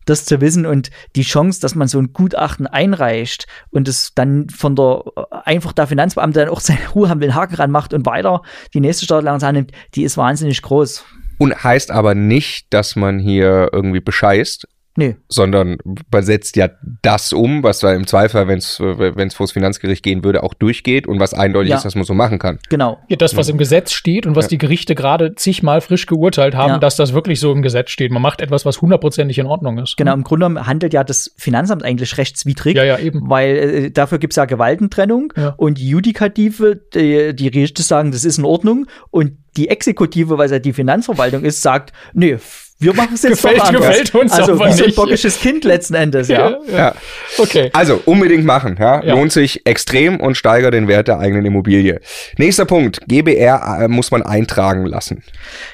[0.06, 4.50] das zu wissen und die Chance, dass man so ein Gutachten einreicht und es dann
[4.50, 5.04] von der
[5.46, 8.42] einfach der Finanzbeamte dann auch seine Ruhe haben, den Haken ranmacht und weiter
[8.74, 11.06] die nächste Steuerlage annimmt, die ist wahnsinnig groß.
[11.38, 15.16] Und heißt aber nicht, dass man hier irgendwie bescheißt, Nee.
[15.28, 15.78] Sondern
[16.12, 16.70] man setzt ja
[17.02, 20.44] das um, was da im Zweifel, wenn es wenn es vor das Finanzgericht gehen würde,
[20.44, 21.78] auch durchgeht und was eindeutig ja.
[21.78, 22.60] ist, dass man so machen kann.
[22.70, 23.00] Genau.
[23.08, 23.54] Ja, das, was ja.
[23.54, 24.50] im Gesetz steht und was ja.
[24.50, 28.12] die Gerichte gerade zigmal frisch geurteilt haben, dass das wirklich so im Gesetz steht.
[28.12, 29.98] Man macht etwas, was hundertprozentig in Ordnung ist.
[29.98, 32.76] Genau, im Grunde genommen handelt ja das Finanzamt eigentlich rechtswidrig.
[32.76, 33.30] Ja, ja, eben.
[33.30, 38.26] Weil äh, dafür gibt es ja Gewaltentrennung und die Judikative, die, die Gerichte sagen, das
[38.26, 42.38] ist in Ordnung und die Exekutive, weil es ja die Finanzverwaltung ist, sagt, nee,
[42.80, 43.88] wir machen es jetzt gefällt, doch anders.
[43.88, 46.50] Gefällt uns also wie so ein bockisches Kind letzten Endes, ja.
[46.50, 46.78] ja.
[46.78, 46.96] ja.
[47.38, 47.70] Okay.
[47.74, 49.04] Also unbedingt machen, ja?
[49.04, 49.14] ja.
[49.14, 52.02] Lohnt sich extrem und steigert den Wert der eigenen Immobilie.
[52.38, 55.24] Nächster Punkt, GBR äh, muss man eintragen lassen.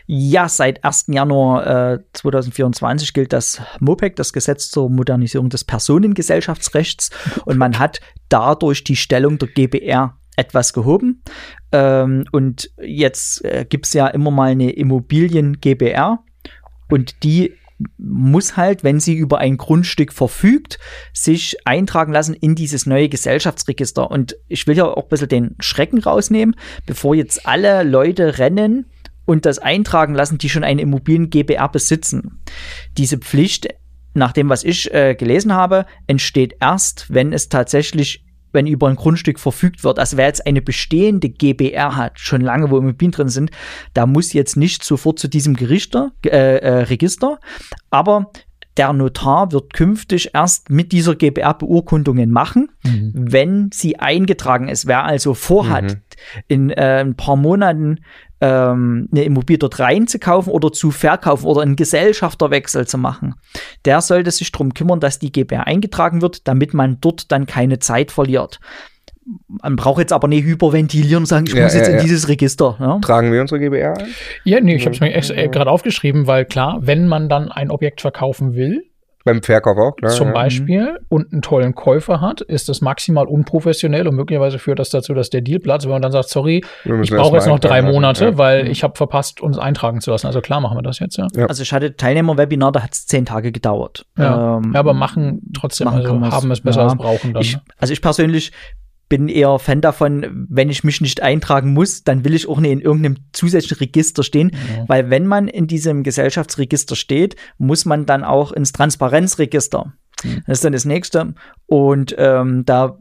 [0.06, 1.06] Ja, seit 1.
[1.08, 7.10] Januar äh, 2024 gilt das MOPEC, das Gesetz zur Modernisierung des Personengesellschaftsrechts
[7.46, 11.22] und man hat dadurch die Stellung der GBR etwas gehoben.
[11.72, 16.24] Ähm, und jetzt äh, gibt es ja immer mal eine Immobilien-GBR.
[16.90, 17.54] Und die
[17.98, 20.80] muss halt, wenn sie über ein Grundstück verfügt,
[21.14, 24.12] sich eintragen lassen in dieses neue Gesellschaftsregister.
[24.12, 28.88] Und ich will ja auch ein bisschen den Schrecken rausnehmen, bevor jetzt alle Leute rennen
[29.26, 32.42] und das eintragen lassen, die schon eine Immobilien GBR besitzen.
[32.98, 33.70] Diese Pflicht,
[34.14, 38.96] nach dem, was ich äh, gelesen habe, entsteht erst, wenn es tatsächlich wenn über ein
[38.96, 40.00] Grundstück verfügt wird.
[40.00, 43.52] Also wer jetzt eine bestehende GBR hat, schon lange, wo Immobilien drin sind,
[43.94, 47.40] da muss jetzt nicht sofort zu diesem Gerichter, äh, äh, Register,
[47.90, 48.32] aber
[48.78, 53.12] der Notar wird künftig erst mit dieser GBR Beurkundungen machen, mhm.
[53.14, 54.88] wenn sie eingetragen ist.
[54.88, 56.02] Wer also vorhat, mhm.
[56.48, 58.00] in äh, ein paar Monaten
[58.42, 63.36] ähm, eine Immobilie dort reinzukaufen oder zu verkaufen oder einen Gesellschafterwechsel zu machen,
[63.86, 67.80] der sollte sich darum kümmern, dass die GBR eingetragen wird, damit man dort dann keine
[67.80, 68.60] Zeit verliert.
[69.48, 72.30] Man braucht jetzt aber nicht hyperventilieren und sagen, ich ja, muss jetzt ja, in dieses
[72.30, 72.78] Register.
[72.80, 72.98] Ja?
[73.00, 74.08] Tragen wir unsere GBR ein?
[74.44, 77.70] Ja, nee, ich habe es mir äh, gerade aufgeschrieben, weil klar, wenn man dann ein
[77.70, 78.89] Objekt verkaufen will,
[79.26, 80.12] beim Verkauf auch, klar.
[80.12, 80.34] Zum ja.
[80.34, 85.14] Beispiel und einen tollen Käufer hat, ist das maximal unprofessionell und möglicherweise führt das dazu,
[85.14, 88.26] dass der Deal platzt, wenn man dann sagt, sorry, ich brauche jetzt noch drei Monate,
[88.26, 88.38] ja.
[88.38, 88.72] weil mhm.
[88.72, 90.28] ich habe verpasst, uns eintragen zu lassen.
[90.28, 91.28] Also klar machen wir das jetzt, ja.
[91.36, 91.46] ja.
[91.48, 94.06] Also ich hatte Teilnehmer-Webinar, da hat es zehn Tage gedauert.
[94.18, 97.42] Ja, ähm, aber machen trotzdem, machen also haben es besser als brauchen dann.
[97.42, 97.62] Ich, ne?
[97.78, 98.52] also ich persönlich
[99.10, 102.72] bin eher Fan davon, wenn ich mich nicht eintragen muss, dann will ich auch nicht
[102.72, 104.86] in irgendeinem zusätzlichen Register stehen, ja.
[104.88, 109.94] weil wenn man in diesem Gesellschaftsregister steht, muss man dann auch ins Transparenzregister.
[110.24, 110.44] Mhm.
[110.46, 111.34] Das ist dann das nächste.
[111.66, 112.98] Und ähm, da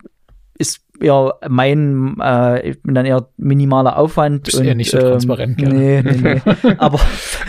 [1.00, 4.44] ja mein, äh, ich bin dann eher minimaler Aufwand.
[4.44, 6.72] Bist und, eher nicht so transparent, ähm, nee, nee, nee.
[6.78, 7.00] Aber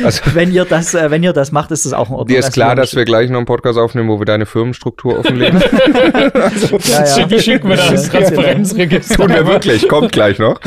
[0.04, 2.28] also, wenn ihr das, äh, wenn ihr das macht, ist das auch in Ordnung.
[2.28, 5.62] Dir ist klar, dass wir gleich noch einen Podcast aufnehmen, wo wir deine Firmenstruktur offenlegen.
[6.34, 7.30] also, ja, ja.
[7.30, 9.16] Wie schicken wir das Transparenzregister?
[9.16, 10.60] Tun wir wirklich, kommt gleich noch.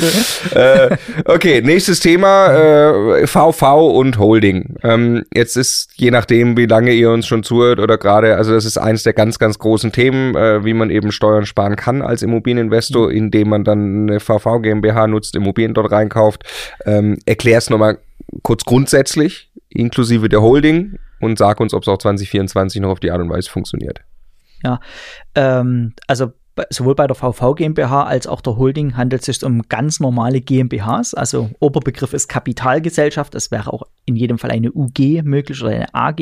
[0.54, 4.76] äh, okay, nächstes Thema, äh, VV und Holding.
[4.82, 8.64] Ähm, jetzt ist, je nachdem, wie lange ihr uns schon zuhört oder gerade, also das
[8.64, 12.22] ist eins der ganz, ganz großen Themen, äh, wie man eben Steuern sparen kann als
[12.22, 13.16] Immobilien Investor, mhm.
[13.16, 16.44] indem man dann eine VV GmbH nutzt, Immobilien dort reinkauft.
[16.86, 17.98] Ähm, Erklär es nochmal
[18.42, 23.10] kurz grundsätzlich, inklusive der Holding und sag uns, ob es auch 2024 noch auf die
[23.10, 24.00] Art und Weise funktioniert.
[24.64, 24.80] Ja,
[25.34, 26.32] ähm, also
[26.70, 30.40] sowohl bei der VV GmbH als auch der Holding handelt es sich um ganz normale
[30.40, 31.14] GmbHs.
[31.14, 33.34] Also Oberbegriff ist Kapitalgesellschaft.
[33.34, 36.20] Es wäre auch in jedem Fall eine UG möglich oder eine AG.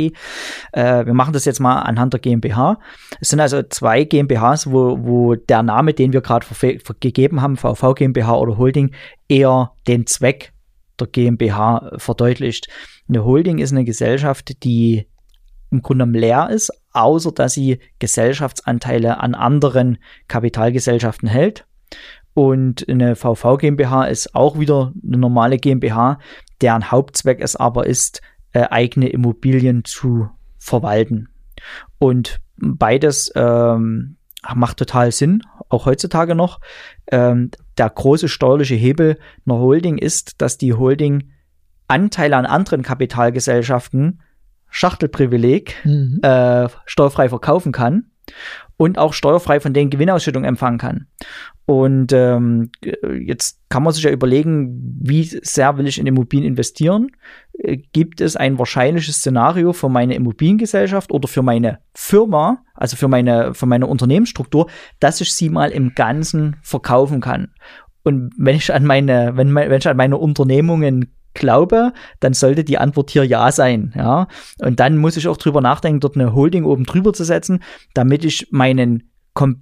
[0.73, 2.79] Äh, wir machen das jetzt mal anhand der GmbH.
[3.21, 6.47] Es sind also zwei GmbHs, wo, wo der Name, den wir gerade
[7.01, 8.93] gegeben haben, VV GmbH oder Holding,
[9.29, 10.53] eher den Zweck
[11.01, 12.69] der GmbH verdeutlicht.
[13.09, 15.07] Eine Holding ist eine Gesellschaft, die
[15.71, 21.67] im Grunde leer ist, außer dass sie Gesellschaftsanteile an anderen Kapitalgesellschaften hält.
[22.35, 26.19] Und eine VV GmbH ist auch wieder eine normale GmbH,
[26.61, 28.21] deren Hauptzweck es aber ist,
[28.53, 30.29] äh, eigene Immobilien zu
[30.59, 31.29] verwalten.
[31.99, 34.17] Und beides ähm,
[34.55, 36.61] macht total Sinn, auch heutzutage noch.
[37.11, 41.31] Ähm, der große steuerliche Hebel einer Holding ist, dass die Holding
[41.89, 44.21] Anteile an anderen Kapitalgesellschaften,
[44.71, 46.21] Schachtelprivileg, mhm.
[46.23, 48.11] äh, steuerfrei verkaufen kann
[48.77, 51.07] und auch steuerfrei von denen Gewinnausschüttung empfangen kann.
[51.67, 52.71] Und ähm,
[53.25, 57.13] jetzt kann man sich ja überlegen, wie sehr will ich in Immobilien investieren?
[57.59, 63.07] Äh, gibt es ein wahrscheinliches Szenario für meine Immobiliengesellschaft oder für meine Firma, also für
[63.07, 67.53] meine, für meine Unternehmensstruktur, dass ich sie mal im Ganzen verkaufen kann?
[68.03, 72.79] Und wenn ich an meine, wenn, wenn ich an meine Unternehmungen glaube, dann sollte die
[72.79, 73.93] Antwort hier ja sein.
[73.97, 74.29] Ja?
[74.59, 77.63] Und dann muss ich auch drüber nachdenken, dort eine Holding oben drüber zu setzen,
[77.95, 79.05] damit ich meinen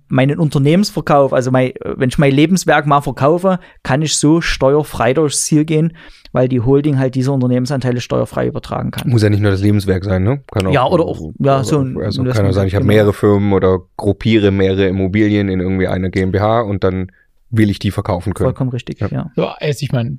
[0.08, 5.44] meinen Unternehmensverkauf, also mein, wenn ich mein Lebenswerk mal verkaufe, kann ich so steuerfrei durchs
[5.44, 5.92] Ziel gehen,
[6.32, 9.08] weil die Holding halt diese Unternehmensanteile steuerfrei übertragen kann.
[9.08, 10.42] Muss ja nicht nur das Lebenswerk sein, ne?
[10.50, 11.96] Kann auch, ja, oder auch, ja, so ein.
[12.00, 12.94] Also kann auch sein, ich habe genau.
[12.94, 17.12] mehrere Firmen oder gruppiere mehrere Immobilien in irgendwie eine GmbH und dann
[17.50, 18.48] will ich die verkaufen können.
[18.48, 19.08] Vollkommen richtig, ja.
[19.10, 19.30] ja.
[19.36, 20.18] ja also ich meine,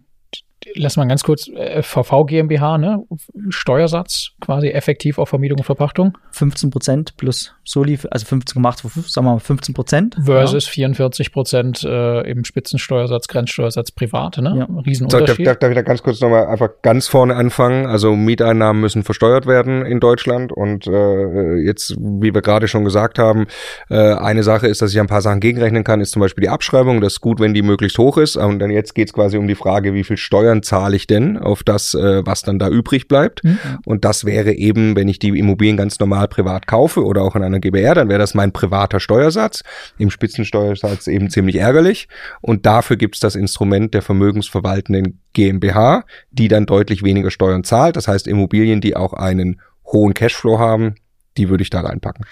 [0.76, 3.04] lass mal ganz kurz, äh, VV GmbH, ne?
[3.50, 6.18] Steuersatz quasi effektiv auf Vermietung und Verpachtung.
[6.32, 10.16] 15 Prozent plus Soli, also 15 gemacht, sagen wir mal 15 Prozent.
[10.24, 10.72] Versus ja.
[10.72, 14.56] 44 Prozent äh, im Spitzensteuersatz, Grenzsteuersatz private, ne?
[14.60, 14.82] Ja.
[14.86, 15.48] Riesenunterschied.
[15.48, 17.86] Darf, darf ich da ganz kurz nochmal einfach ganz vorne anfangen?
[17.86, 23.20] Also Mieteinnahmen müssen versteuert werden in Deutschland und äh, jetzt, wie wir gerade schon gesagt
[23.20, 23.48] haben,
[23.90, 26.50] äh, eine Sache ist, dass ich ein paar Sachen gegenrechnen kann, ist zum Beispiel die
[26.50, 27.02] Abschreibung.
[27.02, 28.36] Das ist gut, wenn die möglichst hoch ist.
[28.36, 31.06] Und dann jetzt geht es quasi um die Frage, wie viel Steuern Steuern zahle ich
[31.06, 33.44] denn auf das, äh, was dann da übrig bleibt?
[33.44, 33.60] Mhm.
[33.86, 37.44] Und das wäre eben, wenn ich die Immobilien ganz normal privat kaufe oder auch in
[37.44, 39.64] einer GBR, dann wäre das mein privater Steuersatz.
[40.00, 42.08] Im Spitzensteuersatz eben ziemlich ärgerlich.
[42.42, 47.96] Und dafür gibt es das Instrument der vermögensverwaltenden GmbH, die dann deutlich weniger Steuern zahlt.
[47.96, 50.96] Das heißt, Immobilien, die auch einen hohen Cashflow haben,
[51.38, 52.26] die würde ich da reinpacken.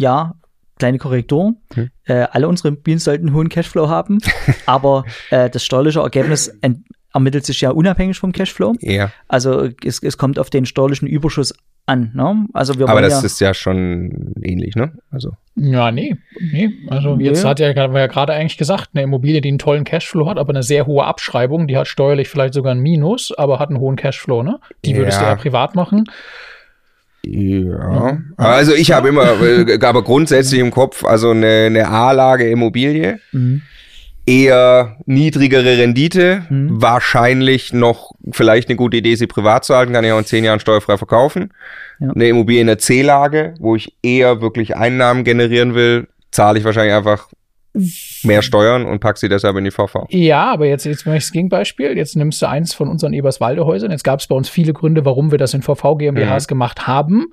[0.00, 0.34] Ja,
[0.78, 1.54] kleine Korrektur.
[1.74, 1.90] Hm.
[2.04, 4.18] Äh, alle unsere Immobilien sollten einen hohen Cashflow haben,
[4.66, 6.52] aber äh, das steuerliche Ergebnis
[7.12, 8.74] ermittelt sich ja unabhängig vom Cashflow.
[8.80, 9.12] Ja.
[9.28, 11.54] Also es, es kommt auf den steuerlichen Überschuss
[11.86, 12.12] an.
[12.14, 12.46] Ne?
[12.52, 14.92] Also wir Aber das ja ist ja schon ähnlich, ne?
[15.10, 15.32] Also.
[15.56, 16.16] Ja, nee.
[16.52, 16.70] nee.
[16.88, 17.24] Also nee.
[17.24, 20.28] jetzt hat ja, haben wir ja gerade eigentlich gesagt, eine Immobilie, die einen tollen Cashflow
[20.28, 23.70] hat, aber eine sehr hohe Abschreibung, die hat steuerlich vielleicht sogar ein Minus, aber hat
[23.70, 24.60] einen hohen Cashflow, ne?
[24.84, 25.24] Die würdest ja.
[25.24, 26.04] du ja privat machen.
[27.26, 28.18] Ja.
[28.36, 33.18] Also ich habe immer, äh, aber grundsätzlich im Kopf, also eine, eine A-Lage Immobilie.
[33.32, 33.62] Mhm
[34.30, 36.80] eher niedrigere Rendite, mhm.
[36.80, 40.44] wahrscheinlich noch vielleicht eine gute Idee, sie privat zu halten, kann ich auch in zehn
[40.44, 41.52] Jahren steuerfrei verkaufen.
[41.98, 42.10] Ja.
[42.10, 46.94] Eine Immobilie in der C-Lage, wo ich eher wirklich Einnahmen generieren will, zahle ich wahrscheinlich
[46.94, 47.28] einfach
[48.24, 50.06] mehr Steuern und pack sie deshalb in die VV.
[50.08, 51.96] Ja, aber jetzt, jetzt mache ich das Gegenbeispiel.
[51.96, 53.92] Jetzt nimmst du eins von unseren Eberswalde-Häusern.
[53.92, 56.48] Jetzt gab es bei uns viele Gründe, warum wir das in VV GmbHs mhm.
[56.48, 57.26] gemacht haben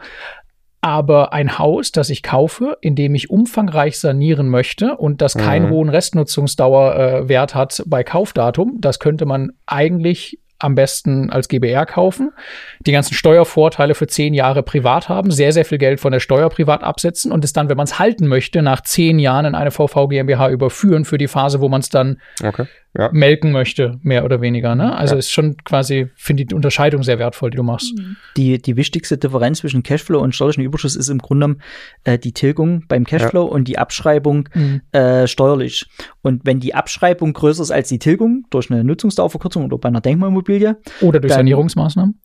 [0.82, 5.68] aber ein Haus, das ich kaufe, in dem ich umfangreich sanieren möchte und das keinen
[5.68, 5.72] mhm.
[5.72, 12.32] hohen Restnutzungsdauerwert äh, hat bei Kaufdatum, das könnte man eigentlich am besten als GBR kaufen,
[12.80, 16.50] die ganzen Steuervorteile für zehn Jahre privat haben, sehr, sehr viel Geld von der Steuer
[16.50, 19.72] privat absetzen und es dann, wenn man es halten möchte, nach zehn Jahren in eine
[19.72, 22.66] VV GmbH überführen für die Phase, wo man es dann okay
[22.98, 23.10] ja.
[23.12, 24.76] melken möchte, mehr oder weniger.
[24.76, 24.96] Ne?
[24.96, 25.20] Also ja.
[25.20, 27.94] ist schon quasi, finde ich die Unterscheidung sehr wertvoll, die du machst.
[28.36, 31.62] Die, die wichtigste Differenz zwischen Cashflow und steuerlichen Überschuss ist im Grunde genommen
[32.04, 33.52] äh, die Tilgung beim Cashflow ja.
[33.52, 34.82] und die Abschreibung mhm.
[34.92, 35.86] äh, steuerlich.
[36.22, 40.02] Und wenn die Abschreibung größer ist als die Tilgung durch eine Nutzungsdauerverkürzung oder bei einer
[40.02, 42.20] Denkmalimmobilie oder durch dann, Sanierungsmaßnahmen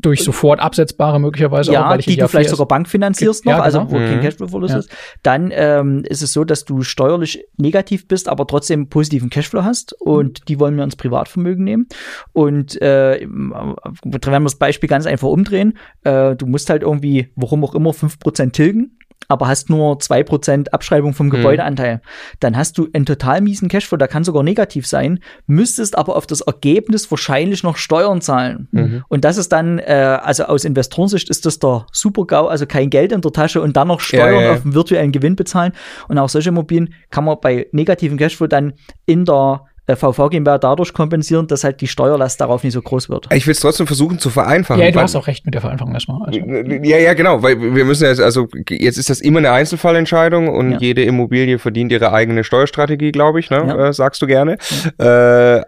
[0.00, 3.90] durch sofort absetzbare möglicherweise ja, auch, die du vielleicht sogar bankfinanzierst noch, ja, also genau.
[3.90, 4.10] also wo mhm.
[4.10, 4.78] kein Cashflow-Verlust ja.
[4.80, 4.90] ist,
[5.22, 9.92] dann ähm, ist es so, dass du steuerlich negativ bist, aber trotzdem positiven Cashflow hast
[10.00, 10.44] und mhm.
[10.46, 11.86] die wollen wir ins Privatvermögen nehmen
[12.32, 17.64] und äh, wenn wir das Beispiel ganz einfach umdrehen, äh, du musst halt irgendwie, warum
[17.64, 18.96] auch immer, 5% tilgen
[19.28, 21.30] aber hast nur 2% Abschreibung vom mhm.
[21.30, 21.96] Gebäudeanteil.
[21.96, 22.00] Mhm.
[22.40, 26.26] Dann hast du einen total miesen Cashflow, der kann sogar negativ sein, müsstest aber auf
[26.26, 28.68] das Ergebnis wahrscheinlich noch Steuern zahlen.
[28.72, 29.04] Mhm.
[29.08, 33.12] Und das ist dann, äh, also aus Investorensicht ist das der Super-GAU, also kein Geld
[33.12, 34.52] in der Tasche und dann noch Steuern ja, ja.
[34.52, 35.72] auf den virtuellen Gewinn bezahlen.
[36.08, 38.74] Und auch solche Immobilien kann man bei negativen Cashflow dann
[39.06, 39.62] in der
[39.96, 43.28] VV GmbH dadurch kompensieren, dass halt die Steuerlast darauf nicht so groß wird.
[43.32, 44.82] Ich will es trotzdem versuchen zu vereinfachen.
[44.82, 46.26] Ja, du hast auch recht mit der Vereinfachung erstmal.
[46.26, 46.40] Also.
[46.40, 50.72] Ja, ja, genau, weil wir müssen jetzt, also jetzt ist das immer eine Einzelfallentscheidung und
[50.72, 50.78] ja.
[50.78, 53.64] jede Immobilie verdient ihre eigene Steuerstrategie, glaube ich, ne?
[53.66, 53.88] Ja.
[53.88, 54.58] Äh, sagst du gerne.
[54.98, 55.56] Ja.
[55.58, 55.62] Äh,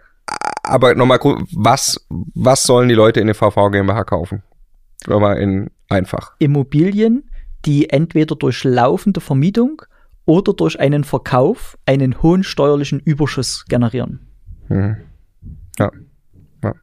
[0.62, 1.18] aber nochmal,
[1.52, 4.42] was, was sollen die Leute in der VV GmbH kaufen?
[5.06, 6.34] Nochmal in einfach.
[6.38, 7.28] Immobilien,
[7.64, 9.82] die entweder durch laufende Vermietung
[10.24, 14.20] oder durch einen Verkauf einen hohen steuerlichen Überschuss generieren.
[14.68, 14.96] Mhm.
[15.78, 15.90] Ja.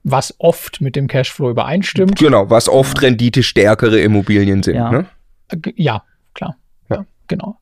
[0.04, 2.19] Was oft mit dem Cashflow übereinstimmt.
[2.19, 4.75] Genau, was oft renditestärkere Immobilien sind.
[4.75, 4.91] Ja.
[4.91, 5.06] Ne?
[5.47, 6.58] Äh, Ja, klar.
[6.89, 6.97] Ja.
[6.97, 7.60] Ja, genau.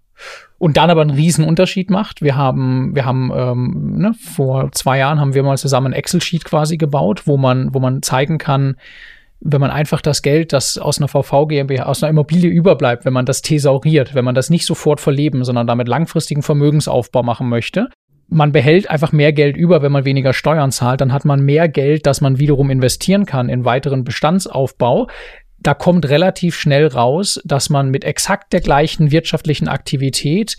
[0.58, 2.24] Und dann aber einen riesen Unterschied macht.
[2.24, 6.44] Wir haben, wir haben ähm, ne, vor zwei Jahren haben wir mal zusammen ein Excel-Sheet
[6.44, 8.78] quasi gebaut, wo man, wo man zeigen kann,
[9.39, 13.13] wenn man einfach das Geld, das aus einer VV GmbH, aus einer Immobilie überbleibt, wenn
[13.13, 17.89] man das thesauriert, wenn man das nicht sofort verleben, sondern damit langfristigen Vermögensaufbau machen möchte,
[18.30, 21.69] man behält einfach mehr Geld über, wenn man weniger Steuern zahlt, dann hat man mehr
[21.69, 25.08] Geld, das man wiederum investieren kann in weiteren Bestandsaufbau.
[25.60, 30.58] Da kommt relativ schnell raus, dass man mit exakt der gleichen wirtschaftlichen Aktivität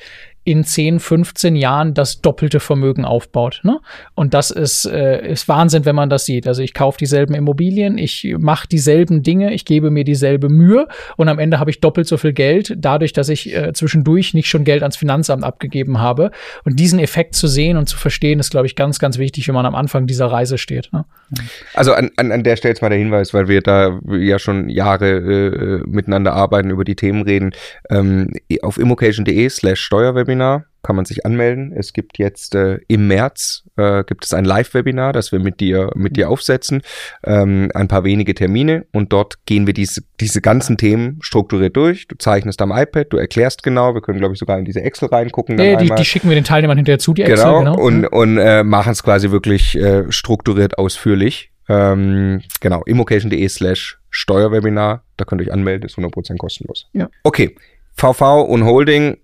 [0.49, 3.61] in 10, 15 Jahren das doppelte Vermögen aufbaut.
[3.65, 3.81] Ne?
[4.15, 6.49] Und das ist, äh, ist Wahnsinn, wenn man das sieht.
[6.49, 11.29] Also ich kaufe dieselben Immobilien, ich mache dieselben Dinge, ich gebe mir dieselbe Mühe und
[11.29, 14.65] am Ende habe ich doppelt so viel Geld, dadurch, dass ich äh, zwischendurch nicht schon
[14.65, 16.31] Geld ans Finanzamt abgegeben habe.
[16.65, 19.55] Und diesen Effekt zu sehen und zu verstehen, ist, glaube ich, ganz, ganz wichtig, wenn
[19.55, 20.89] man am Anfang dieser Reise steht.
[20.95, 21.05] Ne?
[21.75, 24.71] Also an, an, an der Stelle jetzt mal der Hinweis, weil wir da ja schon
[24.71, 27.53] Jahre äh, miteinander arbeiten, über die Themen reden.
[27.91, 28.33] Ähm,
[28.63, 30.38] auf immocation.de slash Steuerwebinar
[30.83, 31.73] kann man sich anmelden.
[31.77, 35.91] Es gibt jetzt äh, im März äh, gibt es ein Live-Webinar, das wir mit dir
[35.95, 36.83] mit dir aufsetzen.
[37.25, 42.07] Ähm, ein paar wenige Termine und dort gehen wir diese, diese ganzen Themen strukturiert durch.
[42.07, 43.95] Du zeichnest am iPad, du erklärst genau.
[43.95, 45.57] Wir können, glaube ich, sogar in diese Excel reingucken.
[45.57, 47.37] Nee, die, die schicken wir den Teilnehmern hinterher zu, die Excel.
[47.37, 47.77] Genau, Genau.
[47.79, 51.51] und, und äh, machen es quasi wirklich äh, strukturiert ausführlich.
[51.69, 56.87] Ähm, genau, immocation.de slash Steuerwebinar, da könnt ihr euch anmelden, ist 100% kostenlos.
[56.95, 57.11] Ja.
[57.25, 57.57] Okay,
[57.95, 59.19] VV und Holding,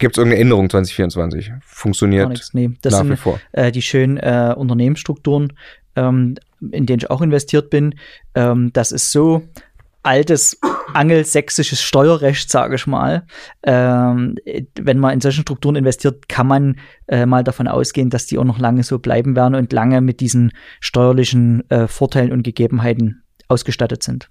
[0.00, 1.48] gibt es irgendeine Änderung 2024?
[1.48, 2.52] Gar Funktioniert nichts.
[2.54, 3.40] Nee, das nach wie sind vor.
[3.52, 5.52] äh, die schönen äh, Unternehmensstrukturen,
[5.94, 6.34] ähm,
[6.72, 7.94] in denen ich auch investiert bin.
[8.34, 9.42] Ähm, das ist so
[10.02, 10.58] altes
[10.94, 13.26] angelsächsisches Steuerrecht, sage ich mal.
[13.62, 14.36] Ähm,
[14.78, 18.44] wenn man in solchen Strukturen investiert, kann man äh, mal davon ausgehen, dass die auch
[18.44, 24.02] noch lange so bleiben werden und lange mit diesen steuerlichen äh, Vorteilen und Gegebenheiten ausgestattet
[24.02, 24.28] sind.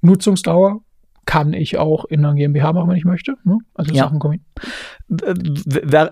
[0.00, 0.83] Nutzungsdauer
[1.26, 3.34] kann ich auch in einer GmbH machen, wenn ich möchte.
[3.44, 3.58] Ne?
[3.74, 4.04] Also Ja.
[4.04, 4.40] Sachen kommen.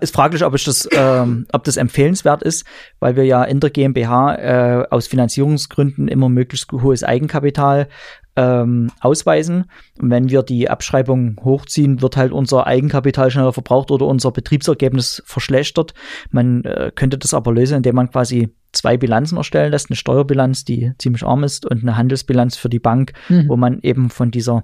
[0.01, 2.65] Ist fraglich, ob ich das, ähm, ob das empfehlenswert ist,
[2.99, 7.87] weil wir ja in der GmbH äh, aus Finanzierungsgründen immer möglichst hohes Eigenkapital
[8.35, 9.65] ähm, ausweisen.
[10.01, 15.21] Und wenn wir die Abschreibung hochziehen, wird halt unser Eigenkapital schneller verbraucht oder unser Betriebsergebnis
[15.25, 15.93] verschlechtert.
[16.31, 20.65] Man äh, könnte das aber lösen, indem man quasi zwei Bilanzen erstellen lässt, eine Steuerbilanz,
[20.65, 23.47] die ziemlich arm ist, und eine Handelsbilanz für die Bank, Mhm.
[23.47, 24.63] wo man eben von dieser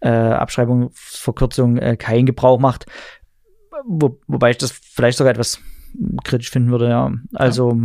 [0.00, 2.86] äh, Abschreibungsverkürzung äh, keinen Gebrauch macht.
[3.86, 5.60] Wo, wobei ich das vielleicht sogar etwas
[6.24, 7.12] kritisch finden würde, ja.
[7.34, 7.78] Also,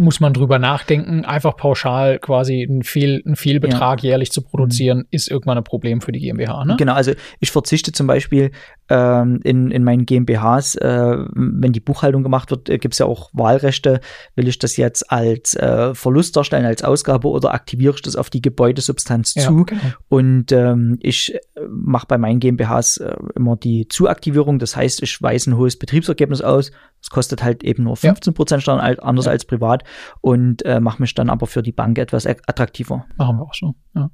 [0.00, 5.30] Muss man drüber nachdenken, einfach pauschal quasi einen, Fehl, einen Fehlbetrag jährlich zu produzieren, ist
[5.30, 6.64] irgendwann ein Problem für die GmbH.
[6.64, 6.76] Ne?
[6.78, 8.50] genau, also ich verzichte zum Beispiel
[8.88, 13.06] ähm, in, in meinen GmbHs, äh, wenn die Buchhaltung gemacht wird, äh, gibt es ja
[13.06, 14.00] auch Wahlrechte.
[14.34, 18.30] Will ich das jetzt als äh, Verlust darstellen, als Ausgabe oder aktiviere ich das auf
[18.30, 19.64] die Gebäudesubstanz Ja, zu?
[19.64, 19.80] genau.
[20.08, 24.58] Und ähm, ich äh, mache bei meinen GmbHs äh, immer die Zuaktivierung.
[24.58, 26.72] Das heißt, ich weise ein hohes Betriebsergebnis aus.
[27.00, 28.12] Das kostet halt eben nur Ja.
[28.12, 29.32] 15% Steuern, al- anders Ja.
[29.32, 29.84] als privat.
[30.20, 33.06] Und äh, mache mich dann aber für die Bank etwas a- attraktiver.
[33.16, 33.74] Machen wir auch so.
[33.94, 34.10] Ja.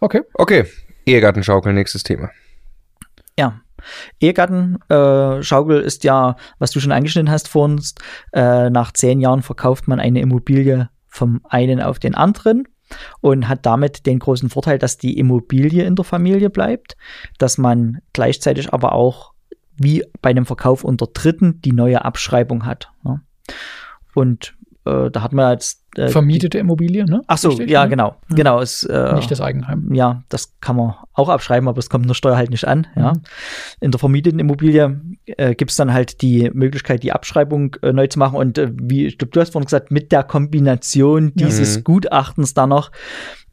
[0.00, 0.22] Okay.
[0.34, 0.64] Okay,
[1.06, 2.30] Ehegattenschaukel, nächstes Thema.
[3.38, 3.60] Ja.
[4.20, 7.94] Ehegattenschaukel äh, ist ja, was du schon angeschnitten hast vor uns,
[8.32, 12.64] äh, nach zehn Jahren verkauft man eine Immobilie vom einen auf den anderen
[13.20, 16.96] und hat damit den großen Vorteil, dass die Immobilie in der Familie bleibt,
[17.38, 19.32] dass man gleichzeitig aber auch
[19.80, 22.90] wie bei einem Verkauf unter Dritten die neue Abschreibung hat.
[23.02, 23.20] Ne?
[24.14, 27.20] Und äh, da hat man jetzt äh, Vermietete Immobilie, ne?
[27.26, 27.90] Ach so, Richtig, ja, ne?
[27.90, 28.16] genau.
[28.30, 29.92] Genau, es, äh, Nicht das Eigenheim.
[29.92, 32.86] ja, das kann man auch abschreiben, aber es kommt in der Steuer halt nicht an.
[32.96, 33.12] Ja.
[33.12, 33.22] Mhm.
[33.80, 38.06] In der vermieteten Immobilie äh, gibt es dann halt die Möglichkeit, die Abschreibung äh, neu
[38.06, 38.36] zu machen.
[38.38, 41.46] Und äh, wie ich glaube, du hast vorhin gesagt, mit der Kombination Ja.
[41.46, 41.84] dieses Mhm.
[41.84, 42.90] Gutachtens dann noch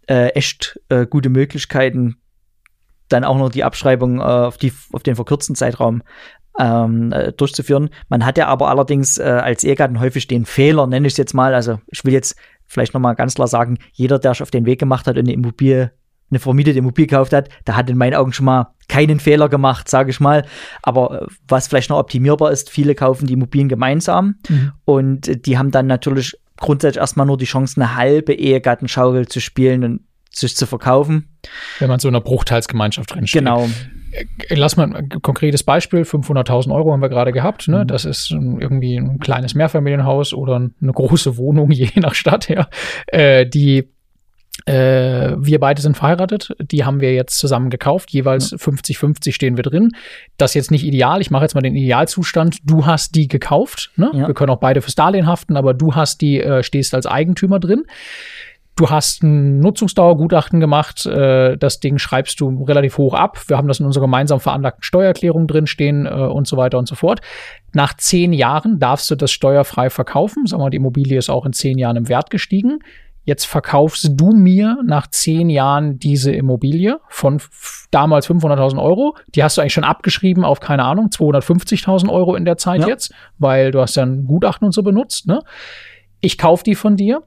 [0.07, 2.17] äh, echt äh, gute Möglichkeiten,
[3.09, 6.01] dann auch noch die Abschreibung äh, auf, die, auf den verkürzten Zeitraum
[6.59, 7.89] ähm, äh, durchzuführen.
[8.09, 11.33] Man hat ja aber allerdings äh, als Ehegatten häufig den Fehler, nenne ich es jetzt
[11.33, 11.53] mal.
[11.53, 14.79] Also ich will jetzt vielleicht nochmal ganz klar sagen, jeder, der sich auf den Weg
[14.79, 15.91] gemacht hat und eine Immobilie,
[16.29, 19.87] eine vermietete Immobilie gekauft hat, der hat in meinen Augen schon mal keinen Fehler gemacht,
[19.87, 20.45] sage ich mal.
[20.81, 24.71] Aber äh, was vielleicht noch optimierbar ist, viele kaufen die Immobilien gemeinsam Mhm.
[24.85, 29.83] und die haben dann natürlich grundsätzlich erstmal nur die Chance, eine halbe Ehegattenschaukel zu spielen
[29.83, 30.01] und
[30.37, 31.37] sich zu verkaufen.
[31.79, 33.41] Wenn man so in einer Bruchteilsgemeinschaft drinsteht.
[33.41, 33.67] Genau.
[34.11, 36.03] Äh, Lass mal ein konkretes Beispiel.
[36.03, 37.67] 500.000 Euro haben wir gerade gehabt.
[37.67, 37.83] Ne?
[37.83, 37.87] Mhm.
[37.87, 42.49] Das ist irgendwie ein kleines Mehrfamilienhaus oder eine große Wohnung, je nach Stadt.
[42.49, 42.67] Ja.
[43.07, 43.89] Äh, die
[44.65, 46.51] Äh, wir beide sind verheiratet.
[46.59, 48.09] Die haben wir jetzt zusammen gekauft.
[48.11, 49.91] Jeweils 50-50 stehen wir drin.
[50.37, 51.21] Das ist jetzt nicht ideal.
[51.21, 52.57] Ich mache jetzt mal den Idealzustand.
[52.63, 53.91] Du hast die gekauft.
[53.97, 54.09] Ne?
[54.13, 54.27] Ja.
[54.27, 57.59] Wir können auch beide fürs Darlehen haften, aber du hast die, äh, stehst als Eigentümer
[57.59, 57.83] drin.
[58.77, 61.05] Du hast ein Nutzungsdauergutachten gemacht.
[61.07, 63.41] Äh, das Ding schreibst du relativ hoch ab.
[63.47, 66.93] Wir haben das in unserer gemeinsam veranlagten Steuererklärung drinstehen äh, und so weiter und so
[66.93, 67.21] fort.
[67.73, 70.45] Nach zehn Jahren darfst du das steuerfrei verkaufen.
[70.45, 72.77] Sagen wir mal, die Immobilie ist auch in zehn Jahren im Wert gestiegen.
[73.23, 77.41] Jetzt verkaufst du mir nach zehn Jahren diese Immobilie von
[77.89, 79.17] damals 500.000 Euro.
[79.33, 82.87] Die hast du eigentlich schon abgeschrieben auf, keine Ahnung, 250.000 Euro in der Zeit Ja.
[82.87, 85.27] jetzt, weil du hast ja ein Gutachten und so benutzt.
[85.27, 85.41] Ne?
[86.21, 87.23] Ich kaufe die von dir.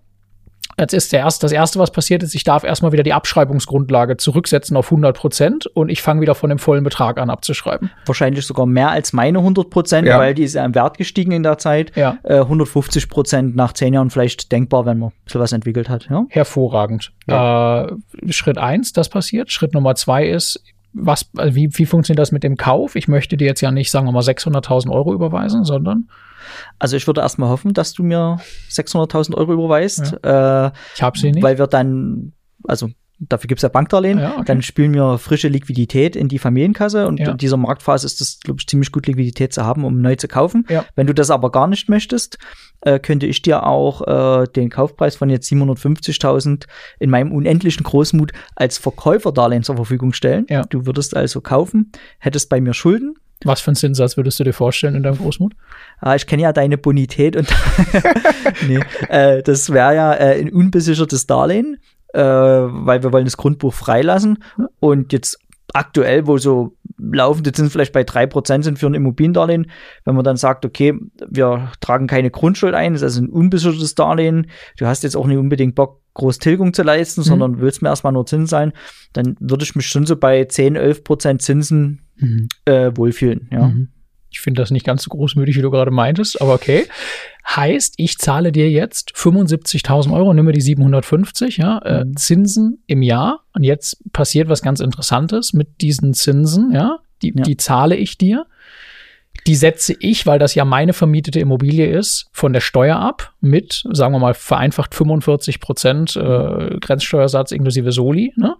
[0.80, 4.16] Jetzt ist der erste, das erste, was passiert ist, ich darf erstmal wieder die Abschreibungsgrundlage
[4.16, 7.90] zurücksetzen auf 100 Prozent und ich fange wieder von dem vollen Betrag an abzuschreiben.
[8.06, 10.18] Wahrscheinlich sogar mehr als meine 100 Prozent, Ja.
[10.18, 11.92] weil die ist ja im Wert gestiegen in der Zeit.
[11.96, 12.18] Ja.
[12.22, 16.08] Äh, 150 Prozent nach zehn Jahren vielleicht denkbar, wenn man ein bisschen was entwickelt hat.
[16.10, 16.24] Ja?
[16.30, 17.12] Hervorragend.
[17.26, 19.52] Äh, Schritt eins, das passiert.
[19.52, 20.62] Schritt Nummer zwei ist,
[20.92, 22.96] was, also wie, wie funktioniert das mit dem Kauf?
[22.96, 26.08] Ich möchte dir jetzt ja nicht, sagen wir mal, 600.000 Euro überweisen, sondern
[26.78, 28.38] Also ich würde erstmal hoffen, dass du mir
[28.70, 31.42] 600.000 Euro überweist, äh, ich habe sie nicht.
[31.42, 32.32] weil wir dann,
[32.66, 32.88] also
[33.22, 34.44] dafür gibt es ja Bankdarlehen, Ja, okay.
[34.46, 37.32] dann spielen wir frische Liquidität in die Familienkasse und Ja.
[37.32, 40.26] in dieser Marktphase ist es, glaube ich, ziemlich gut Liquidität zu haben, um neu zu
[40.26, 40.64] kaufen.
[40.70, 40.86] Ja.
[40.96, 42.38] Wenn du das aber gar nicht möchtest,
[42.80, 46.64] äh, könnte ich dir auch äh, den Kaufpreis von jetzt 750.000
[46.98, 50.46] in meinem unendlichen Großmut als Verkäuferdarlehen zur Verfügung stellen.
[50.48, 50.62] Ja.
[50.64, 53.16] Du würdest also kaufen, hättest bei mir Schulden.
[53.44, 55.54] Was für einen Zinssatz würdest du dir vorstellen in deinem Großmut?
[55.98, 57.48] Ah, ich kenne ja deine Bonität und
[58.68, 61.78] nee, äh, das wäre ja äh, ein unbesichertes Darlehen,
[62.12, 64.44] äh, weil wir wollen das Grundbuch freilassen
[64.78, 65.38] und jetzt
[65.72, 69.70] aktuell, wo so laufende Zinsen vielleicht bei 3% sind für ein Immobiliendarlehen,
[70.04, 70.94] wenn man dann sagt, okay,
[71.28, 75.26] wir tragen keine Grundschuld ein, das ist also ein unbesichertes Darlehen, du hast jetzt auch
[75.26, 78.72] nicht unbedingt Bock, groß Tilgung zu leisten, sondern willst mir erstmal nur Zinsen sein,
[79.12, 82.02] dann würde ich mich schon so bei 10, 11% Zinsen
[82.64, 83.68] äh, wohlfühlen, ja.
[83.68, 83.88] Mhm.
[84.32, 86.86] Ich finde das nicht ganz so großmütig, wie du gerade meintest, aber okay.
[87.48, 93.02] Heißt, ich zahle dir jetzt 75.000 Euro, nimm mir die 750, ja, äh, Zinsen im
[93.02, 93.40] Jahr.
[93.54, 96.98] Und jetzt passiert was ganz Interessantes mit diesen Zinsen, ja.
[97.22, 97.42] Die, Ja.
[97.42, 98.46] die zahle ich dir.
[99.46, 103.82] Die setze ich, weil das ja meine vermietete Immobilie ist, von der Steuer ab mit,
[103.90, 108.32] sagen wir mal, vereinfacht 45 Prozent äh, Grenzsteuersatz inklusive Soli.
[108.36, 108.54] Ne?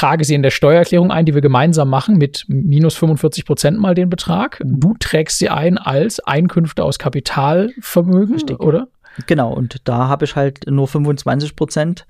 [0.00, 3.94] Trage sie in der Steuererklärung ein, die wir gemeinsam machen, mit minus 45 Prozent mal
[3.94, 4.60] den Betrag.
[4.64, 8.60] Du trägst sie ein als Einkünfte aus Kapitalvermögen, Richtig.
[8.60, 8.88] oder?
[9.26, 12.06] Genau, und da habe ich halt nur 25 Prozent,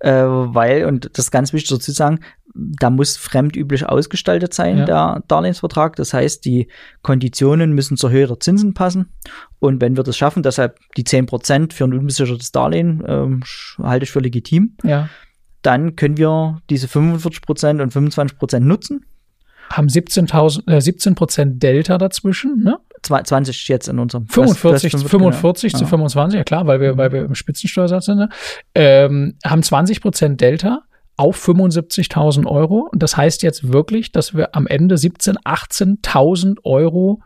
[0.00, 2.20] äh, weil, und das ist ganz wichtig dazu zu sagen,
[2.54, 4.84] da muss fremdüblich ausgestaltet sein, Ja.
[4.84, 5.96] der Darlehensvertrag.
[5.96, 6.68] Das heißt, die
[7.00, 9.06] Konditionen müssen zur Höhe der Zinsen passen.
[9.58, 13.02] Und wenn wir das schaffen, deshalb die 10 Prozent für ein unbesichertes Darlehen,
[13.42, 15.08] sch- halte ich für legitim, Ja.
[15.62, 19.04] Dann können wir diese 45 Prozent und 25 Prozent nutzen.
[19.70, 22.78] Haben 17.000, äh, 17 Prozent Delta dazwischen, ne?
[23.02, 24.26] Zwa- 20 jetzt in unserem.
[24.26, 25.86] 45, Das- das- 45 zu ja.
[25.88, 28.28] 25, ja klar, weil wir, weil wir im Spitzensteuersatz sind, ne?
[28.74, 30.82] ähm, haben 20 Prozent Delta
[31.16, 32.88] auf 75.000 Euro.
[32.92, 37.22] Und das heißt jetzt wirklich, dass wir am Ende 17.000, 18.000 Euro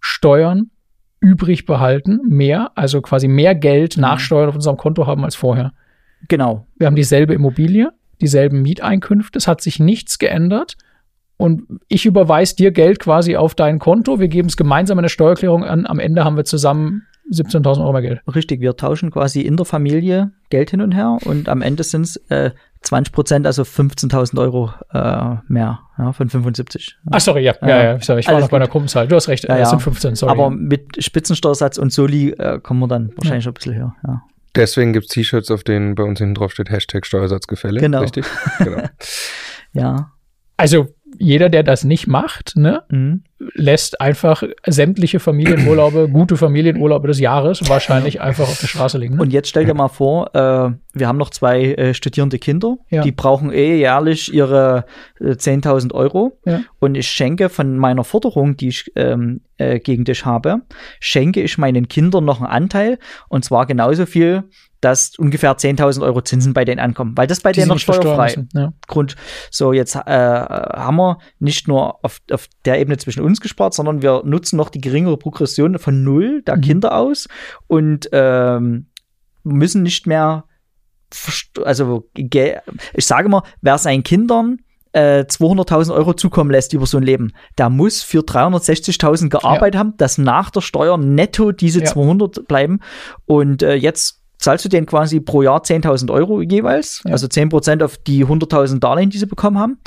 [0.00, 0.70] Steuern
[1.20, 5.72] übrig behalten, mehr, also quasi mehr Geld nach Steuern auf unserem Konto haben als vorher.
[6.28, 6.66] Genau.
[6.76, 10.76] Wir haben dieselbe Immobilie, dieselben Mieteinkünfte, es hat sich nichts geändert.
[11.38, 14.18] Und ich überweise dir Geld quasi auf dein Konto.
[14.18, 15.86] Wir geben es gemeinsam in der Steuererklärung an.
[15.86, 18.20] Am Ende haben wir zusammen 17.000 Euro mehr Geld.
[18.34, 22.02] Richtig, wir tauschen quasi in der Familie Geld hin und her und am Ende sind
[22.02, 26.96] es äh, 20 Prozent, also 15.000 Euro äh, mehr ja, von 75.
[27.10, 27.82] Ach, sorry, ja, ja, Ja.
[27.82, 28.68] ja, sorry, ich war noch bei einer.
[28.68, 29.08] Gruppenzahl.
[29.08, 29.66] Du hast recht, Ja, es ja.
[29.66, 30.30] sind 15, sorry.
[30.32, 33.94] Aber mit Spitzensteuersatz und Soli äh, kommen wir dann wahrscheinlich noch ein bisschen höher.
[34.06, 34.22] Ja.
[34.56, 37.80] Deswegen gibt es T-Shirts, auf denen bei uns hinten drauf steht Hashtag Steuersatzgefälle.
[37.80, 38.00] Genau.
[38.00, 38.24] Richtig?
[38.58, 38.82] Genau.
[39.72, 40.12] ja.
[40.56, 43.22] also jeder, der das nicht macht, ne, Mhm.
[43.54, 49.18] lässt einfach sämtliche Familienurlaube, gute Familienurlaube des Jahres wahrscheinlich einfach auf der Straße liegen.
[49.20, 53.02] Und jetzt stell dir mal vor, äh, wir haben noch zwei äh, studierende Kinder, Ja.
[53.02, 54.86] die brauchen eh jährlich ihre
[55.20, 56.38] äh, 10.000 Euro.
[56.46, 56.60] Ja.
[56.78, 60.62] Und ich schenke von meiner Forderung, die ich ähm, äh, gegen dich habe,
[61.00, 62.98] schenke ich meinen Kindern noch einen Anteil
[63.28, 64.44] und zwar genauso viel,
[64.80, 68.26] dass ungefähr 10.000 Euro Zinsen bei denen ankommen, weil das bei die denen noch steuerfrei
[68.26, 68.48] müssen.
[68.54, 68.72] Ja.
[68.86, 69.16] Grund.
[69.50, 74.02] So, jetzt äh, haben wir nicht nur auf, auf der Ebene zwischen uns gespart, sondern
[74.02, 76.60] wir nutzen noch die geringere Progression von null der Mhm.
[76.60, 77.28] Kinder aus
[77.66, 78.86] und ähm,
[79.42, 80.44] müssen nicht mehr,
[81.64, 84.58] also ich sage mal, wer seinen Kindern
[84.92, 89.94] äh, 200.000 Euro zukommen lässt über so ein Leben, der muss für 360.000 gearbeitet haben,
[89.98, 91.86] dass nach der Steuer netto diese Ja.
[91.86, 92.80] 200 bleiben
[93.26, 97.12] und äh, jetzt zahlst du denen quasi pro Jahr 10.000 Euro jeweils, Ja.
[97.12, 99.78] also 10% auf die 100.000 Darlehen, die sie bekommen haben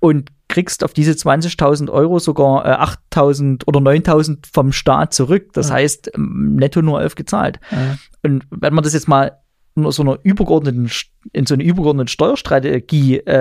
[0.00, 2.84] und kriegst auf diese 20.000 Euro sogar äh,
[3.14, 5.52] 8.000 oder 9.000 vom Staat zurück.
[5.54, 5.76] Das Ja.
[5.76, 7.58] heißt, ähm, netto nur 11 gezahlt.
[7.70, 7.96] Ja.
[8.22, 9.38] Und wenn man das jetzt mal
[9.74, 10.90] so einer übergeordneten,
[11.32, 13.32] in so eine übergeordnete Steuerstrategie äh,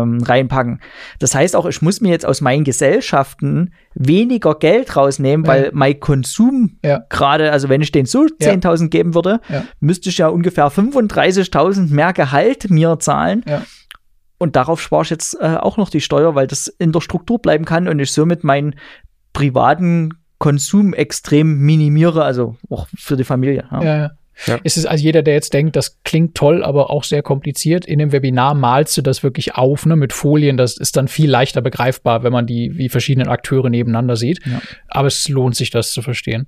[0.00, 0.80] ähm, reinpacken.
[1.20, 5.52] Das heißt auch, ich muss mir jetzt aus meinen Gesellschaften weniger Geld rausnehmen, Ja.
[5.52, 7.04] weil mein Konsum Ja.
[7.08, 8.50] gerade, also wenn ich den so Ja.
[8.50, 9.40] 10.000 geben würde,
[9.80, 13.44] müsste ich ja ungefähr 35.000 mehr Gehalt mir zahlen.
[14.38, 17.38] Und darauf spare ich jetzt äh, auch noch die Steuer, weil das in der Struktur
[17.38, 18.74] bleiben kann und ich somit meinen
[19.32, 23.64] privaten Konsum extrem minimiere, also auch für die Familie.
[23.70, 23.82] Ja.
[23.84, 24.10] Ja, ja.
[24.46, 24.58] Ja.
[24.64, 27.84] Es ist also jeder, der jetzt denkt, das klingt toll, aber auch sehr kompliziert.
[27.84, 30.56] In dem Webinar malst du das wirklich auf, ne, mit Folien.
[30.56, 34.40] Das ist dann viel leichter begreifbar, wenn man die wie verschiedenen Akteure nebeneinander sieht.
[34.46, 34.60] Ja.
[34.88, 36.46] Aber es lohnt sich, das zu verstehen.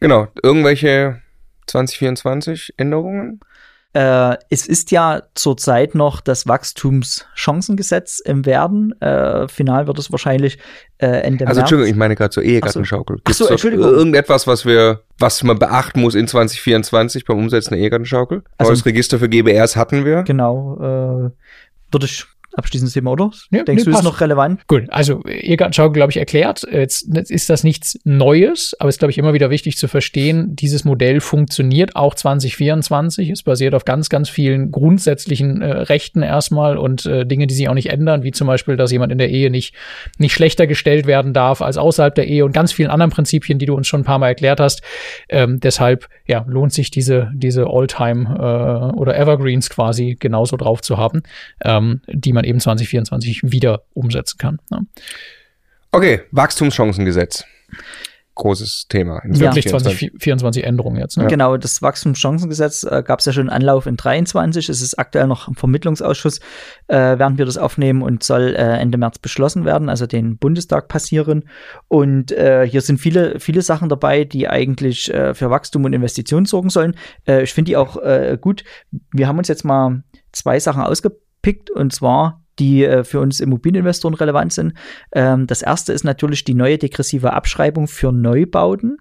[0.00, 0.28] Genau.
[0.42, 1.20] Irgendwelche
[1.66, 3.40] 2024 Änderungen?
[3.94, 8.92] Äh, es ist ja zurzeit noch das Wachstumschancengesetz im Werden.
[9.00, 10.58] Äh, final wird es wahrscheinlich
[10.98, 11.70] äh, Ende Also März.
[11.70, 13.16] Entschuldigung, ich meine gerade zur Ehegattenschaukel.
[13.16, 13.86] Ach so, Gibt's dort Entschuldigung.
[13.86, 18.42] Irgendetwas, was wir, was man beachten muss in 2024 beim Umsetzen der Ehegattenschaukel?
[18.58, 20.24] Also- Neues Register für GBRs hatten wir.
[20.24, 20.74] Genau.
[20.76, 21.30] Äh,
[21.92, 22.24] würde ich
[22.56, 23.30] abschließendes Thema, oder?
[23.50, 24.04] Ja, Denkst nee, du, ist passt.
[24.04, 24.66] noch relevant?
[24.66, 26.66] Gut, also Ehegattenschau, glaube ich, erklärt.
[26.70, 29.88] Jetzt jetzt ist das nichts Neues, aber es ist, glaube ich, immer wieder wichtig zu
[29.88, 33.30] verstehen, dieses Modell funktioniert auch 2024.
[33.30, 37.68] Es basiert auf ganz, ganz vielen grundsätzlichen äh, Rechten erstmal und äh, Dinge, die sich
[37.68, 39.74] auch nicht ändern, wie zum Beispiel, dass jemand in der Ehe nicht,
[40.18, 43.66] nicht schlechter gestellt werden darf als außerhalb der Ehe und ganz vielen anderen Prinzipien, die
[43.66, 44.82] du uns schon ein paar Mal erklärt hast.
[45.28, 50.96] Ähm, deshalb ja, lohnt sich diese, diese Alltime äh, oder Evergreens quasi genauso drauf zu
[50.96, 51.22] haben,
[51.64, 54.58] ähm, die man eben 2024 wieder umsetzen kann.
[54.70, 54.86] Ne?
[55.92, 57.44] Okay, Wachstumschancengesetz.
[58.36, 59.20] Großes Thema.
[59.24, 59.42] in Ja.
[59.42, 60.10] Wirklich 2024.
[60.10, 61.16] 2024 Änderungen jetzt.
[61.16, 61.28] Ne?
[61.28, 64.68] Genau, das Wachstumschancengesetz äh, gab es ja schon Anlauf in 23.
[64.68, 66.38] Es ist aktuell noch im Vermittlungsausschuss,
[66.88, 70.88] äh, während wir das aufnehmen und soll äh, Ende März beschlossen werden, also den Bundestag
[70.88, 71.48] passieren.
[71.86, 76.46] Und äh, hier sind viele, viele Sachen dabei, die eigentlich äh, für Wachstum und Investitionen
[76.46, 76.96] sorgen sollen.
[77.28, 78.64] Äh, ich finde die auch äh, gut.
[79.12, 80.82] Wir haben uns jetzt mal zwei Sachen
[81.44, 84.74] ausgepickt und zwar die äh, für uns Immobilieninvestoren relevant sind.
[85.12, 88.98] Ähm, das erste ist natürlich die neue degressive Abschreibung für Neubauten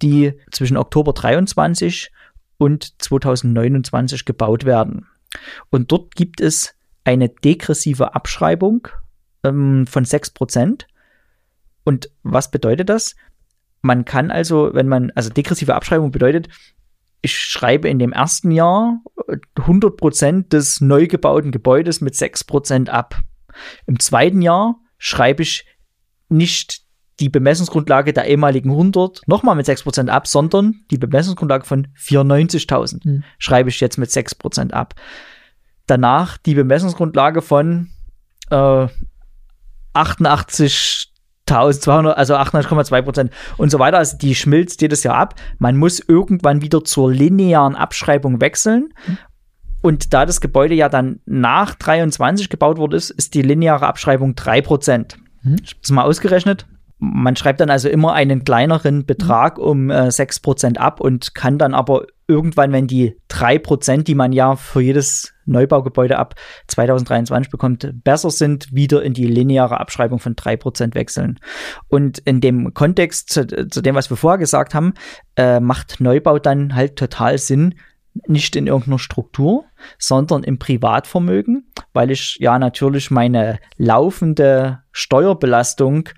[0.00, 2.10] die zwischen Oktober 23
[2.56, 5.06] und 2029 gebaut werden.
[5.68, 6.74] Und dort gibt es
[7.04, 8.88] eine degressive Abschreibung
[9.44, 10.84] ähm, von 6%.
[11.84, 13.14] Und was bedeutet das?
[13.82, 16.48] Man kann also, wenn man, also degressive Abschreibung bedeutet,
[17.20, 23.20] ich schreibe in dem ersten Jahr äh, 100% des neu gebauten Gebäudes mit 6% ab.
[23.86, 25.66] Im zweiten Jahr schreibe ich
[26.28, 26.82] nicht
[27.20, 33.24] die Bemessungsgrundlage der ehemaligen 100 nochmal mit 6% ab, sondern die Bemessungsgrundlage von 94.000 Hm.
[33.38, 34.94] schreibe ich jetzt mit 6% ab.
[35.86, 37.90] Danach die Bemessungsgrundlage von
[38.50, 38.86] äh,
[41.50, 43.98] 88.200, also 88,2 Prozent und so weiter.
[43.98, 45.34] Also die schmilzt jedes Jahr ab.
[45.58, 48.92] Man muss irgendwann wieder zur linearen Abschreibung wechseln.
[49.80, 54.34] Und da das Gebäude ja dann nach 23 gebaut wurde, ist, ist die lineare Abschreibung
[54.34, 55.18] 3 Prozent.
[55.42, 55.56] Mhm.
[55.62, 56.66] Ich habe das mal ausgerechnet.
[56.98, 61.56] Man schreibt dann also immer einen kleineren Betrag um äh, 6 Prozent ab und kann
[61.56, 66.34] dann aber irgendwann, wenn die 3 Prozent, die man ja für jedes Neubaugebäude ab
[66.66, 71.38] 2023 bekommt, besser sind, wieder in die lineare Abschreibung von 3 Prozent wechseln.
[71.88, 74.94] Und in dem Kontext zu, zu dem, was wir vorher gesagt haben,
[75.36, 77.74] äh, macht Neubau dann halt total Sinn,
[78.26, 79.64] nicht in irgendeiner Struktur,
[79.98, 86.08] sondern im Privatvermögen, weil ich ja natürlich meine laufende Steuerbelastung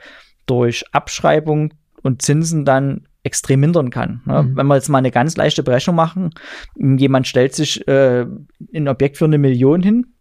[0.50, 1.72] durch Abschreibung
[2.02, 4.22] und Zinsen dann extrem mindern kann.
[4.24, 4.42] Ne?
[4.42, 4.56] Mhm.
[4.56, 6.30] Wenn wir jetzt mal eine ganz leichte Berechnung machen,
[6.76, 8.26] jemand stellt sich äh,
[8.74, 10.14] ein Objekt für eine Million hin,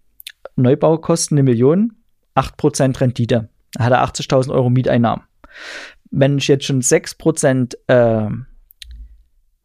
[0.56, 1.94] Neubaukosten eine Million,
[2.36, 3.50] 8% Rendite.
[3.74, 5.26] Da hat er 80.000 Euro Mieteinnahmen.
[6.12, 8.30] Wenn ich jetzt schon 6%, äh,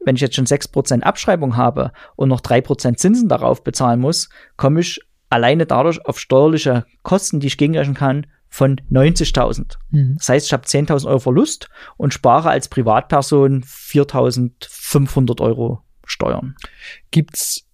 [0.05, 4.81] wenn ich jetzt schon 6% Abschreibung habe und noch 3% Zinsen darauf bezahlen muss, komme
[4.81, 5.01] ich
[5.31, 9.78] alleine dadurch auf steuerliche Kosten, die ich gegenrechnen kann, von 90.000.
[9.90, 10.14] Mhm.
[10.16, 16.55] Das heißt, ich habe 10.000 Euro Verlust und spare als Privatperson 4.500 Euro Steuern.
[17.11, 17.66] Gibt's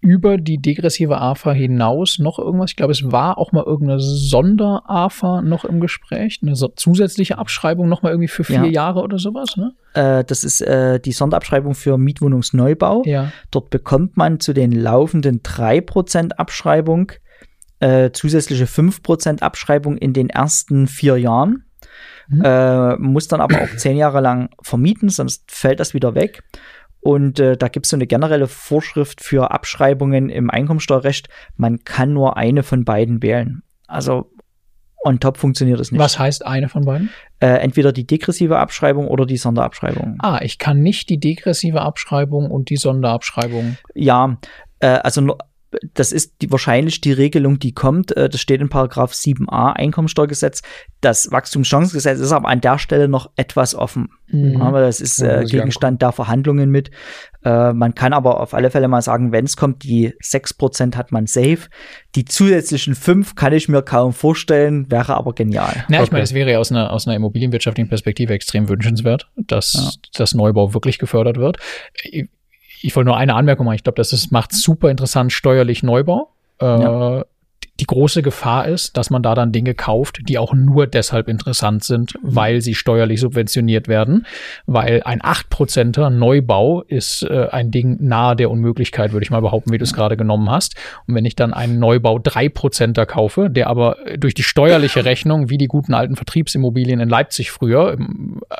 [0.00, 2.72] über die degressive AFA hinaus noch irgendwas?
[2.72, 7.88] Ich glaube, es war auch mal irgendeine Sonder-AFA noch im Gespräch, eine so zusätzliche Abschreibung
[7.88, 8.66] noch mal irgendwie für vier Ja.
[8.66, 9.72] Jahre oder sowas, ne?
[9.94, 13.04] Äh, das ist äh, die Sonderabschreibung für Mietwohnungsneubau.
[13.06, 13.32] Ja.
[13.50, 17.12] Dort bekommt man zu den laufenden 3% Abschreibung
[17.82, 21.64] äh, zusätzliche 5% Abschreibung in den ersten vier Jahren.
[22.28, 22.42] Mhm.
[22.44, 26.44] Äh, muss dann aber auch zehn Jahre lang vermieten, sonst fällt das wieder weg.
[27.00, 31.28] Und äh, da gibt es so eine generelle Vorschrift für Abschreibungen im Einkommensteuerrecht.
[31.56, 33.64] Man kann nur eine von beiden wählen.
[33.88, 34.30] Also
[35.04, 36.00] on top funktioniert es nicht.
[36.00, 37.10] Was heißt eine von beiden?
[37.40, 40.18] Äh, entweder die degressive Abschreibung oder die Sonderabschreibung.
[40.20, 43.76] Ah, ich kann nicht die degressive Abschreibung und die Sonderabschreibung.
[43.96, 44.38] Ja,
[44.78, 45.36] äh, also
[45.94, 48.16] das ist die, wahrscheinlich die Regelung, die kommt.
[48.16, 50.62] Äh, das steht in Paragraph 7a Einkommensteuergesetz.
[51.00, 54.10] Das Wachstumschancengesetz ist aber an der Stelle noch etwas offen.
[54.28, 54.60] Mhm.
[54.60, 56.90] Aber das ist äh, Gegenstand der Verhandlungen mit.
[57.44, 61.12] Äh, man kann aber auf alle Fälle mal sagen, wenn es kommt, die 6% hat
[61.12, 61.68] man safe.
[62.14, 65.84] Die zusätzlichen 5 kann ich mir kaum vorstellen, wäre aber genial.
[65.88, 66.04] Na, okay.
[66.04, 69.90] ich meine, es wäre ja aus einer, aus einer immobilienwirtschaftlichen Perspektive extrem wünschenswert, dass ja.
[70.14, 71.58] das Neubau wirklich gefördert wird.
[72.82, 73.76] Ich, wollte nur eine Anmerkung machen.
[73.76, 76.30] Ich glaube, das ist, macht super interessant steuerlich Neubau.
[76.60, 77.24] Äh, ja.
[77.80, 81.82] Die große Gefahr ist, dass man da dann Dinge kauft, die auch nur deshalb interessant
[81.82, 82.36] sind, mhm.
[82.36, 84.26] weil sie steuerlich subventioniert werden.
[84.66, 89.72] Weil ein 8%er Neubau ist äh, ein Ding nahe der Unmöglichkeit, würde ich mal behaupten,
[89.72, 90.76] wie du es gerade genommen hast.
[91.08, 95.58] Und wenn ich dann einen Neubau 3%er kaufe, der aber durch die steuerliche Rechnung, wie
[95.58, 98.54] die guten alten Vertriebsimmobilien in Leipzig früher, äh,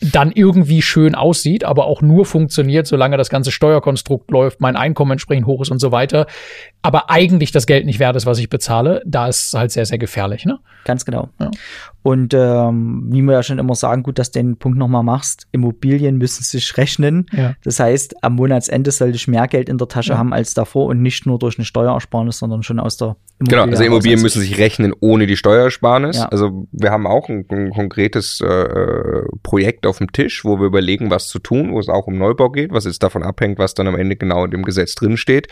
[0.00, 5.12] dann irgendwie schön aussieht, aber auch nur funktioniert, solange das ganze Steuerkonstrukt läuft, mein Einkommen
[5.12, 6.26] entsprechend hoch ist und so weiter,
[6.82, 9.84] aber eigentlich das Geld nicht wert ist, was ich bezahle, da ist es halt sehr,
[9.84, 10.46] sehr gefährlich.
[10.46, 10.58] Ne?
[10.84, 11.28] Ganz genau.
[11.38, 11.50] Ja.
[12.02, 15.46] Und ähm, wie wir ja schon immer sagen, gut, dass du den Punkt nochmal machst,
[15.52, 17.26] Immobilien müssen sich rechnen.
[17.32, 17.54] Ja.
[17.62, 20.18] Das heißt, am Monatsende sollte ich mehr Geld in der Tasche ja.
[20.18, 23.60] haben als davor und nicht nur durch eine Steuerersparnis, sondern schon aus der Immobilie.
[23.64, 26.18] Genau, also Immobilien müssen sich rechnen ohne die Steuersparnis.
[26.18, 26.28] Ja.
[26.28, 31.10] Also wir haben auch ein, ein konkretes äh, Projekt auf dem Tisch, wo wir überlegen,
[31.10, 33.88] was zu tun, wo es auch um Neubau geht, was jetzt davon abhängt, was dann
[33.88, 35.48] am Ende genau in dem Gesetz drinsteht.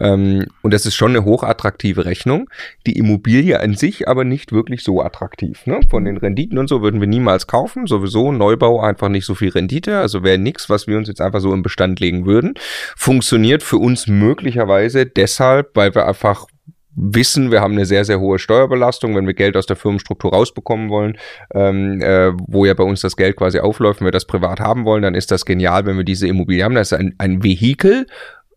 [0.00, 2.48] Ähm, und das ist schon eine hochattraktive Rechnung.
[2.86, 5.66] Die Immobilie an sich aber nicht wirklich so attraktiv.
[5.66, 5.80] Ne?
[5.92, 7.86] Von den Renditen und so würden wir niemals kaufen.
[7.86, 9.98] Sowieso Neubau einfach nicht so viel Rendite.
[9.98, 12.54] Also wäre nichts, was wir uns jetzt einfach so im Bestand legen würden.
[12.96, 16.46] Funktioniert für uns möglicherweise deshalb, weil wir einfach
[16.94, 20.88] wissen, wir haben eine sehr, sehr hohe Steuerbelastung, wenn wir Geld aus der Firmenstruktur rausbekommen
[20.88, 21.18] wollen,
[21.54, 24.86] ähm, äh, wo ja bei uns das Geld quasi aufläuft, wenn wir das privat haben
[24.86, 26.74] wollen, dann ist das genial, wenn wir diese Immobilie haben.
[26.74, 28.06] Das ist ein, ein Vehikel,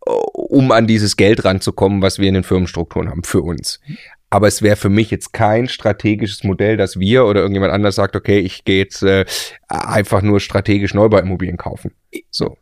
[0.07, 3.81] äh, um an dieses Geld ranzukommen, was wir in den Firmenstrukturen haben, für uns.
[4.29, 8.15] Aber es wäre für mich jetzt kein strategisches Modell, dass wir oder irgendjemand anders sagt,
[8.15, 9.25] okay, ich gehe jetzt äh,
[9.67, 11.91] einfach nur strategisch Neubauimmobilien kaufen.
[12.31, 12.57] So.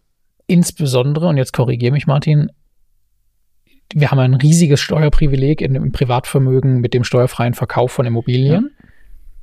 [0.45, 2.51] Insbesondere, und jetzt korrigiere mich, Martin,
[3.93, 8.71] wir haben ein riesiges Steuerprivileg in dem Privatvermögen mit dem steuerfreien Verkauf von Immobilien.
[8.79, 8.85] Ja.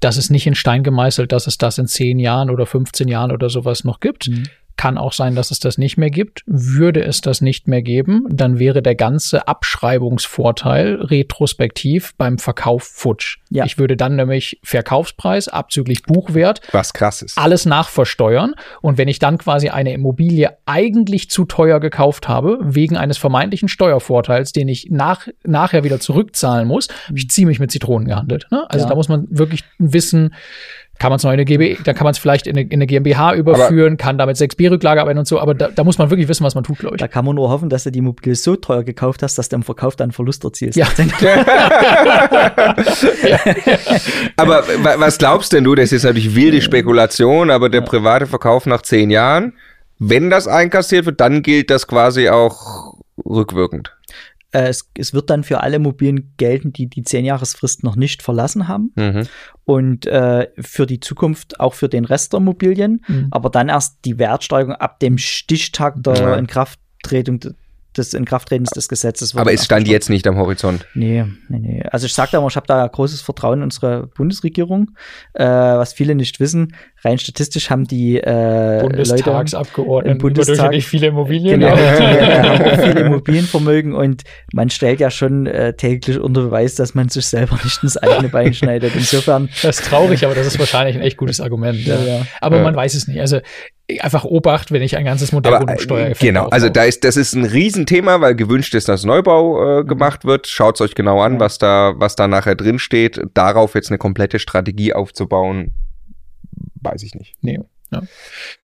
[0.00, 3.32] Das ist nicht in Stein gemeißelt, dass es das in 10 Jahren oder 15 Jahren
[3.32, 4.28] oder sowas noch gibt.
[4.28, 4.44] Mhm.
[4.80, 6.42] Kann auch sein, dass es das nicht mehr gibt.
[6.46, 13.40] Würde es das nicht mehr geben, dann wäre der ganze Abschreibungsvorteil retrospektiv beim Verkauf futsch.
[13.50, 13.66] Ja.
[13.66, 18.54] Ich würde dann nämlich Verkaufspreis abzüglich Buchwert, was krass ist, alles nachversteuern.
[18.80, 23.68] Und wenn ich dann quasi eine Immobilie eigentlich zu teuer gekauft habe, wegen eines vermeintlichen
[23.68, 28.46] Steuervorteils, den ich nach, nachher wieder zurückzahlen muss, habe ich ziemlich mit Zitronen gehandelt.
[28.50, 28.64] Ne?
[28.70, 28.88] Also ja.
[28.88, 30.32] da muss man wirklich wissen,
[31.00, 32.74] kann man es noch in eine GB, dann kann man es vielleicht in eine, in
[32.74, 36.10] eine, GmbH überführen, aber kann damit 6B-Rücklage arbeiten und so, aber da, da, muss man
[36.10, 37.00] wirklich wissen, was man tut, glaube ich.
[37.00, 39.56] Da kann man nur hoffen, dass du die Immobilie so teuer gekauft hast, dass du
[39.56, 40.76] im Verkauf dann Verlust erzielst.
[40.76, 40.86] Ja.
[44.36, 44.62] aber
[44.98, 49.08] was glaubst denn du, das ist natürlich wilde Spekulation, aber der private Verkauf nach zehn
[49.08, 49.54] Jahren,
[49.98, 52.92] wenn das einkassiert wird, dann gilt das quasi auch
[53.24, 53.96] rückwirkend.
[54.52, 58.68] Äh, es, es, wird dann für alle Mobilen gelten, die die 10-Jahresfrist noch nicht verlassen
[58.68, 58.92] haben.
[58.96, 59.26] Mhm.
[59.64, 63.04] Und äh, für die Zukunft auch für den Rest der Mobilien.
[63.06, 63.28] Mhm.
[63.30, 66.34] Aber dann erst die Wertsteigerung ab dem Stichtag der ja.
[66.36, 67.40] Inkrafttretung
[67.96, 69.34] des Inkrafttretens des Gesetzes.
[69.36, 70.86] Aber es stand jetzt nicht am Horizont.
[70.94, 71.82] Nee, nee, nee.
[71.90, 74.92] Also ich sage da mal, ich habe da großes Vertrauen in unsere Bundesregierung.
[75.34, 76.74] Äh, was viele nicht wissen,
[77.04, 81.60] rein statistisch haben die äh, Bundestagsabgeordneten im Bundestag nicht viele Immobilien.
[81.60, 84.22] Genau, die, haben auch viele Immobilienvermögen und
[84.52, 88.28] man stellt ja schon äh, täglich unter Beweis, dass man sich selber nicht ins eigene
[88.28, 88.94] Bein schneidet.
[88.94, 89.48] Insofern.
[89.62, 91.84] Das ist traurig, aber das ist wahrscheinlich ein echt gutes Argument.
[91.84, 91.96] Ja.
[92.00, 92.26] Ja.
[92.40, 92.62] Aber ja.
[92.62, 93.20] man weiß es nicht.
[93.20, 93.40] Also
[93.98, 97.34] einfach Obacht, wenn ich ein ganzes Modell Aber, äh, Genau, also da ist, das ist
[97.34, 100.46] ein Riesenthema, weil gewünscht ist, dass Neubau äh, gemacht wird.
[100.46, 103.20] Schaut euch genau an, was da, was da nachher drin steht.
[103.34, 105.74] Darauf jetzt eine komplette Strategie aufzubauen,
[106.80, 107.34] weiß ich nicht.
[107.40, 107.60] Nee.
[107.92, 108.02] Ja.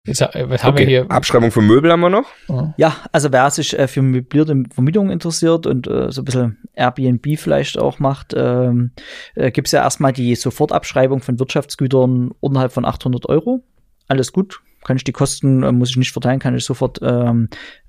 [0.04, 0.82] Jetzt, äh, was haben okay.
[0.82, 1.10] wir hier?
[1.10, 2.28] Abschreibung für Möbel haben wir noch.
[2.76, 7.38] Ja, also wer sich äh, für möblierte Vermietung interessiert und äh, so ein bisschen Airbnb
[7.38, 8.90] vielleicht auch macht, ähm,
[9.34, 13.64] äh, gibt es ja erstmal die Sofortabschreibung von Wirtschaftsgütern unterhalb von 800 Euro.
[14.08, 17.48] Alles gut, kann ich die Kosten, äh, muss ich nicht verteilen, kann ich sofort ähm,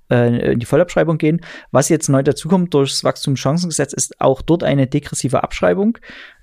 [0.10, 1.42] äh, in die Vollabschreibung gehen.
[1.72, 5.98] Was jetzt neu dazukommt durchs Wachstumschancengesetz, ist auch dort eine degressive Abschreibung.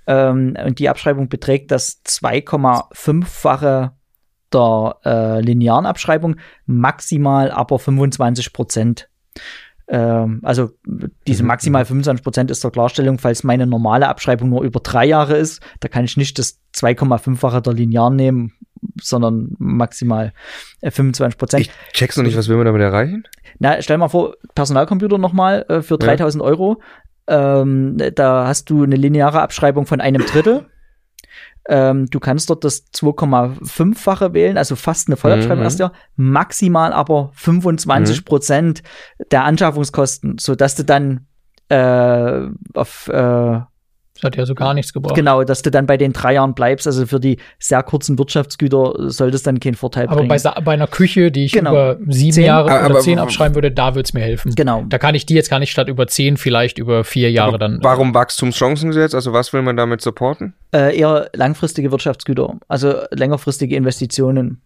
[0.07, 3.92] Ähm, und die Abschreibung beträgt das 2,5-fache
[4.53, 6.36] der äh, linearen Abschreibung,
[6.66, 9.09] maximal aber 25 Prozent.
[9.88, 10.70] Ähm, also
[11.26, 15.07] diese Mhm, maximal 25 Prozent ist der Klarstellung, falls meine normale Abschreibung nur über drei
[15.07, 18.53] Jahre ist, da kann ich nicht das 2,5-fache der linearen nehmen,
[19.00, 20.32] sondern maximal
[20.80, 21.61] äh, 25 Prozent.
[21.62, 23.24] Ich check's noch nicht, was will man damit erreichen?
[23.59, 26.80] Na, stell mal vor, Personalcomputer nochmal äh, für 3000 Euro.
[27.26, 30.66] Ähm, da hast du eine lineare Abschreibung von einem Drittel.
[31.68, 35.64] Ähm, du kannst dort das 2,5-fache wählen, also fast eine Vollabschreibung Mhm.
[35.64, 38.82] erst Jahr, maximal aber 25 Prozent
[39.30, 41.26] der Anschaffungskosten, sodass du dann
[41.68, 43.60] äh, auf äh,
[44.22, 45.16] Das hat ja so gar nichts gebracht.
[45.16, 46.86] genau, dass du dann bei den drei Jahren bleibst.
[46.86, 50.28] Also für die sehr kurzen Wirtschaftsgüter soll das dann keinen Vorteil Aber bringen.
[50.28, 51.70] bei, Sa- bei einer Küche, die ich Genau.
[51.72, 52.44] über sieben Zehn.
[52.44, 54.54] Jahre Aber- oder aber- zehn abschreiben würde, da würde es mir helfen.
[54.54, 54.84] genau.
[54.88, 57.80] Da kann ich die jetzt gar nicht statt über zehn vielleicht über vier Jahre dann.
[57.82, 59.12] Warum Wachstumschancengesetz?
[59.14, 60.54] Also was will man damit supporten?
[60.72, 64.62] Äh, eher langfristige Wirtschaftsgüter, also längerfristige Investitionen.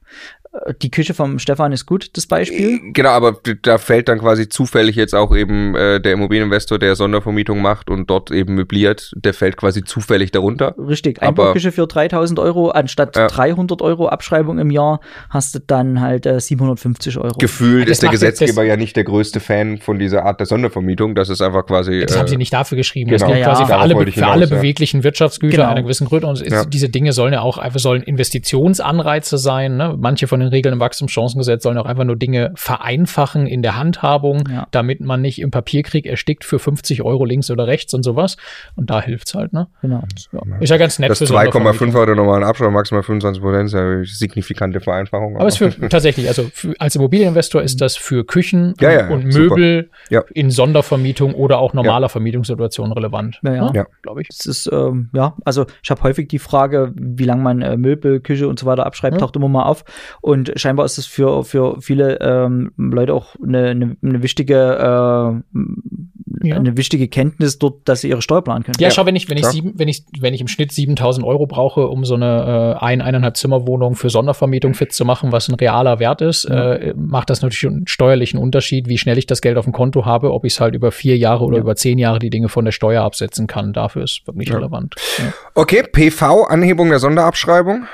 [0.64, 2.80] Äh, Die Küche vom Stefan ist gut, das Beispiel.
[2.92, 7.60] Genau, aber da fällt dann quasi zufällig jetzt auch eben äh, der Immobilieninvestor, der Sondervermietung
[7.60, 10.74] macht und dort eben möbliert, der fällt quasi zufällig darunter.
[10.78, 13.26] Richtig, Einbauküche für 3000 Euro, anstatt Ja.
[13.28, 15.00] 300 Euro Abschreibung im Jahr,
[15.30, 17.36] hast du dann halt äh, 750 Euro.
[17.38, 20.46] Gefühlt Das ist der Gesetzgeber das- ja nicht der größte Fan von dieser Art der
[20.46, 21.14] Sondervermietung.
[21.14, 22.00] Das ist einfach quasi.
[22.06, 23.10] Das haben äh, sie nicht dafür geschrieben.
[23.10, 23.32] Das genau.
[23.34, 23.66] gilt Ja, quasi ja.
[23.68, 24.56] für alle, für alle hinaus, ja.
[24.56, 25.70] beweglichen Wirtschaftsgüter Genau.
[25.70, 26.26] einer gewissen Größe.
[26.26, 26.64] Und Ja.
[26.64, 29.76] diese Dinge sollen ja auch einfach sollen Investitionsanreize sein.
[29.76, 29.96] Ne?
[29.98, 34.44] Manche von den Regeln im Wachstumschancengesetz sollen auch einfach nur Dinge vereinfachen in der Handhabung,
[34.50, 34.66] Ja.
[34.70, 38.36] damit man nicht im Papierkrieg erstickt für 50 Euro links oder rechts und sowas.
[38.76, 39.52] Und da hilft's halt.
[39.52, 39.66] Ne?
[39.82, 40.02] Genau.
[40.32, 40.40] Ja.
[40.60, 42.06] Ist ja ganz nett das für 2,5 Sondervermietung.
[42.06, 45.36] der normalen Abschreibung, maximal 25 Prozent, ist ja eine signifikante Vereinfachung.
[45.36, 49.08] Aber es ist für, tatsächlich, also für, als Immobilieninvestor ist das für Küchen Ja, ja,
[49.08, 49.24] und.
[49.26, 50.22] Möbel Ja.
[50.34, 53.40] in Sondervermietung oder auch normaler Vermietungssituation relevant.
[53.42, 53.70] Ja, ja.
[53.74, 53.86] Ja.
[54.02, 54.28] glaube ich.
[54.28, 58.20] Das ist, ähm, ja, also ich habe häufig die Frage, wie lange man äh, Möbel,
[58.20, 59.20] Küche und so weiter abschreibt, Ja.
[59.20, 59.84] taucht immer mal auf.
[60.20, 66.46] Und scheinbar ist es für, für viele ähm, Leute auch eine, eine, eine wichtige äh,
[66.46, 66.56] Ja.
[66.56, 68.76] eine wichtige Kenntnis dort, dass sie ihre Steuer planen können.
[68.78, 71.46] Ja, schau, wenn ich, wenn ich sieben, wenn ich, wenn ich im Schnitt 7000 Euro
[71.46, 75.54] brauche, um so eine äh, ein, eineinhalb Zimmerwohnung für Sondervermietung fit zu machen, was ein
[75.54, 79.56] realer Wert ist, äh, macht das natürlich einen steuerlichen Unterschied, wie schnell ich das Geld
[79.56, 81.62] auf dem Konto habe, ob ich es halt über vier Jahre oder Ja.
[81.62, 83.72] über zehn Jahre die Dinge von der Steuer absetzen kann.
[83.72, 84.56] Dafür ist wirklich Ja.
[84.56, 84.94] relevant.
[85.18, 85.32] Ja.
[85.54, 87.86] Okay, PV, Anhebung der Sonderabschreibung.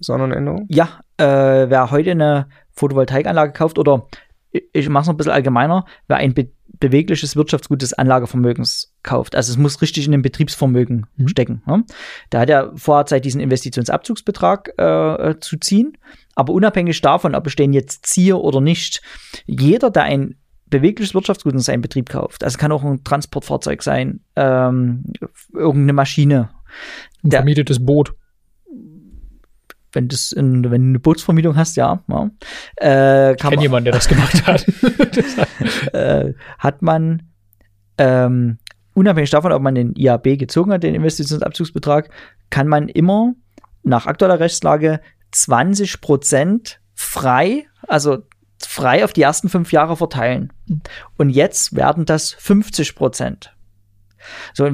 [0.00, 0.66] Sondernänderung.
[0.68, 1.24] Ja, äh,
[1.68, 4.06] wer heute eine Photovoltaikanlage kauft oder
[4.72, 9.36] ich- mache es noch ein bisschen allgemeiner, wer ein be bewegliches Wirtschaftsgut des Anlagevermögens kauft,
[9.36, 11.28] also es muss richtig in den Betriebsvermögen Mhm.
[11.28, 11.62] stecken.
[11.64, 11.84] Ne?
[12.32, 15.96] Der hat ja vorher Zeit, diesen Investitionsabzugsbetrag äh, zu ziehen,
[16.34, 19.00] aber unabhängig davon, ob ich den jetzt ziehe oder nicht,
[19.46, 20.36] jeder, der ein
[20.66, 25.04] bewegliches Wirtschaftsgut in seinem Betrieb kauft, also kann auch ein Transportfahrzeug sein, ähm,
[25.54, 26.50] irgendeine Maschine,
[27.22, 28.14] Ein vermietetes Boot.
[29.92, 32.30] Wenn, das in, wenn du eine Bootsvermietung hast, ja, ja
[32.80, 34.66] äh, Ich kann kenne man, jemanden, der das gemacht hat.
[35.94, 37.22] äh, hat man
[37.98, 38.58] ähm,
[38.94, 42.10] unabhängig davon, ob man den IAB gezogen hat, den Investitionsabzugsbetrag,
[42.50, 43.34] kann man immer
[43.82, 45.00] nach aktueller Rechtslage
[45.32, 48.18] 20 Prozent frei, also
[48.58, 50.52] frei auf die ersten fünf Jahre verteilen.
[51.16, 53.54] Und jetzt werden das 50 Prozent.
[54.54, 54.70] So,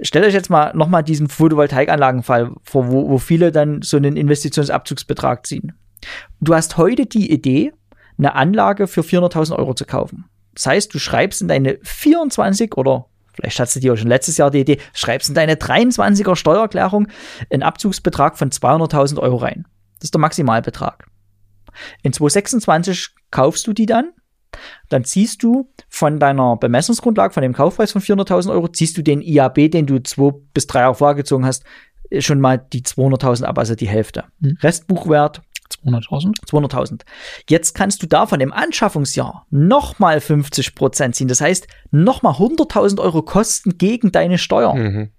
[0.00, 5.46] stellt euch jetzt mal nochmal diesen Photovoltaikanlagenfall vor, wo, wo viele dann so einen Investitionsabzugsbetrag
[5.46, 5.72] ziehen.
[6.40, 7.72] Du hast heute die Idee,
[8.18, 10.26] eine Anlage für 400.000 Euro zu kaufen.
[10.54, 14.36] Das heißt, du schreibst in deine 24 oder vielleicht hast du dir auch schon letztes
[14.36, 17.08] Jahr die Idee, schreibst in deine 23er Steuererklärung
[17.50, 19.66] einen Abzugsbetrag von 200.000 Euro rein.
[19.98, 21.06] Das ist der Maximalbetrag.
[22.02, 24.12] In 2026 kaufst du die dann,
[24.88, 29.20] dann ziehst du von deiner Bemessungsgrundlage, von dem Kaufpreis von 400.000 Euro, ziehst du den
[29.20, 31.64] IAB, den du zwei bis drei Jahre vorher gezogen hast,
[32.18, 34.24] schon mal die 200.000 ab, also die Hälfte.
[34.42, 34.58] Hm.
[34.60, 35.42] Restbuchwert
[35.84, 36.34] 200.000.
[36.46, 37.00] 200.000.
[37.48, 41.28] Jetzt kannst du davon im Anschaffungsjahr nochmal 50 Prozent ziehen.
[41.28, 44.74] Das heißt, nochmal 100.000 Euro Kosten gegen deine Steuer.
[44.74, 45.10] Mhm.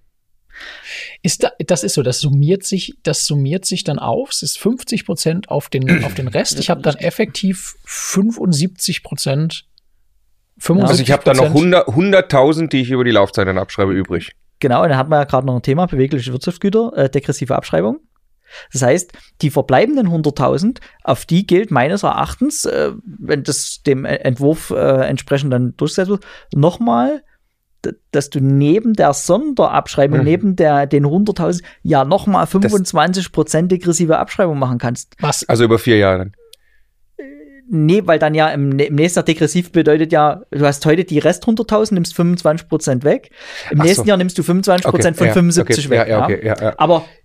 [1.21, 4.31] Ist da, das ist so, das summiert sich, das summiert sich dann auf.
[4.31, 6.59] Es ist 50 Prozent auf den, auf den Rest.
[6.59, 9.65] Ich habe dann effektiv 75 Prozent.
[10.67, 14.31] Also ich habe da noch 100 100.000, die ich über die Laufzeit dann abschreibe, übrig.
[14.59, 17.99] Genau, und dann hat man ja gerade noch ein Thema, bewegliche Wirtschaftsgüter, äh, degressive Abschreibung.
[18.71, 24.69] Das heißt, die verbleibenden 100.000, auf die gilt meines Erachtens, äh, wenn das dem Entwurf
[24.69, 27.23] äh, entsprechend dann durchgesetzt wird, nochmal,
[28.11, 30.23] dass du neben der Sonderabschreibung, Mhm.
[30.25, 35.15] neben der, den 100.000, ja nochmal 25% degressive Abschreibung machen kannst.
[35.19, 35.47] Was?
[35.47, 36.31] Also über vier Jahre dann.
[37.67, 41.17] Nee, weil dann ja im, im nächsten Jahr degressiv bedeutet ja, du hast heute die
[41.17, 43.31] Rest 100.000, nimmst 25% weg.
[43.71, 44.07] Im Ach nächsten so.
[44.07, 46.07] Jahr nimmst du 25% von ja, 75 okay, weg.
[46.07, 46.73] Ja, ja, okay, ja, ja.
[46.77, 47.05] Aber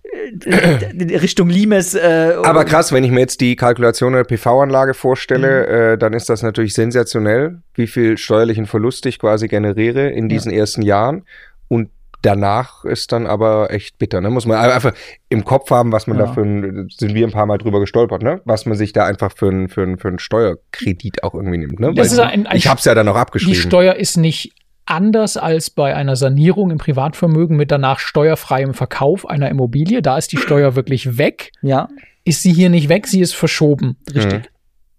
[1.21, 1.95] Richtung Limes.
[1.95, 5.93] Äh, Aber krass, wenn ich mir jetzt die Kalkulation der PV-Anlage vorstelle, Mhm.
[5.93, 10.51] äh, dann ist das natürlich sensationell, wie viel steuerlichen Verlust ich quasi generiere in diesen
[10.51, 11.23] ersten Jahren.
[11.67, 11.89] Und
[12.21, 14.21] danach ist dann aber echt bitter.
[14.21, 14.29] Ne?
[14.29, 14.93] Muss man einfach
[15.29, 16.25] im Kopf haben, was man Ja.
[16.25, 18.41] da für ein, sind wir ein paar Mal drüber gestolpert, ne?
[18.45, 21.79] Was man sich da einfach für ein, für ein, für ein Steuerkredit auch irgendwie nimmt.
[21.79, 21.87] Ne?
[21.95, 23.55] Weil ein- ein- ich hab's ja dann auch Die abgeschrieben.
[23.61, 24.53] Steuer ist nicht
[24.91, 30.01] anders als bei einer Sanierung im Privatvermögen mit danach steuerfreiem Verkauf einer Immobilie.
[30.01, 31.51] Da ist die Steuer wirklich weg.
[31.61, 31.87] ja,
[32.23, 33.97] Ist sie hier nicht weg, sie ist verschoben.
[34.13, 34.49] richtig.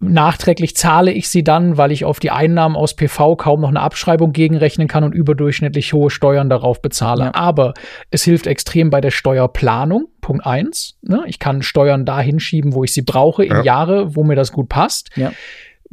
[0.04, 3.78] Nachträglich zahle ich sie dann, weil ich auf die Einnahmen aus PV kaum noch eine
[3.82, 7.26] Abschreibung gegenrechnen kann und überdurchschnittlich hohe Steuern darauf bezahle.
[7.26, 7.34] Ja.
[7.36, 7.72] Aber
[8.10, 10.06] es hilft extrem bei der Steuerplanung.
[10.20, 10.96] Punkt eins.
[11.02, 11.22] Ne?
[11.28, 13.62] Ich kann Steuern dahin schieben, wo ich sie brauche, in Ja.
[13.62, 15.10] Jahre, wo mir das gut passt.
[15.14, 15.30] Ja.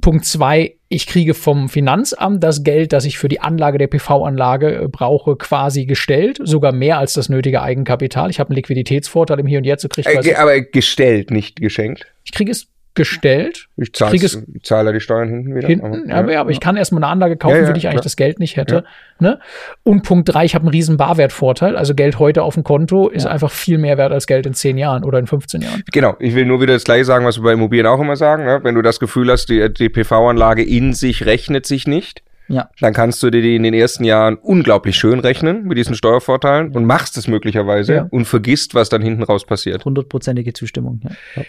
[0.02, 4.84] Punkt zwei, ich kriege vom Finanzamt das Geld, das ich für die Anlage der PV-Anlage
[4.84, 6.39] äh, brauche, quasi gestellt.
[6.43, 8.30] Sogar mehr als das nötige Eigenkapital.
[8.30, 9.82] Ich habe einen Liquiditätsvorteil im Hier und Jetzt.
[9.82, 12.08] So krieg ich, Äh, aber gestellt, nicht geschenkt.
[12.24, 13.67] ich kriege es gestellt.
[13.77, 15.67] Ich zahle ich zahle die Steuern hinten wieder.
[15.67, 17.79] Hinten, aber, aber, ja, aber ich kann erstmal eine Anlage kaufen, Ja, ja, für die
[17.79, 18.83] ich eigentlich das Geld nicht hätte.
[19.19, 19.39] Ne?
[19.83, 21.77] Und Punkt drei, ich habe einen riesen Barwertvorteil.
[21.77, 23.31] Also Geld heute auf dem Konto ist Ja.
[23.31, 25.83] einfach viel mehr wert als Geld in 10 Jahren oder in 15 Jahren.
[25.91, 28.45] Genau, ich will nur wieder das gleiche sagen, was wir bei Immobilien auch immer sagen.
[28.45, 28.59] Ne?
[28.63, 32.69] Wenn du das Gefühl hast, die, die PV-Anlage in sich rechnet sich nicht, Ja.
[32.81, 36.75] dann kannst du dir die in den ersten Jahren unglaublich schön rechnen mit diesen Steuervorteilen
[36.75, 38.07] und machst es möglicherweise Ja.
[38.09, 39.85] und vergisst, was dann hinten raus passiert.
[39.85, 40.99] Hundertprozentige Zustimmung.
[41.35, 41.43] Ja.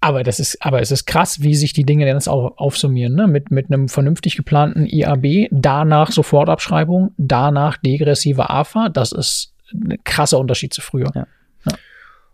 [0.00, 3.14] Aber das ist, aber es ist krass, wie sich die Dinge dann jetzt auch aufsummieren,
[3.14, 3.26] ne?
[3.26, 8.90] Mit, mit einem vernünftig geplanten IAB, danach Sofortabschreibung, danach degressive AFA.
[8.90, 11.10] Das ist ein krasser Unterschied zu früher.
[11.14, 11.26] Ja.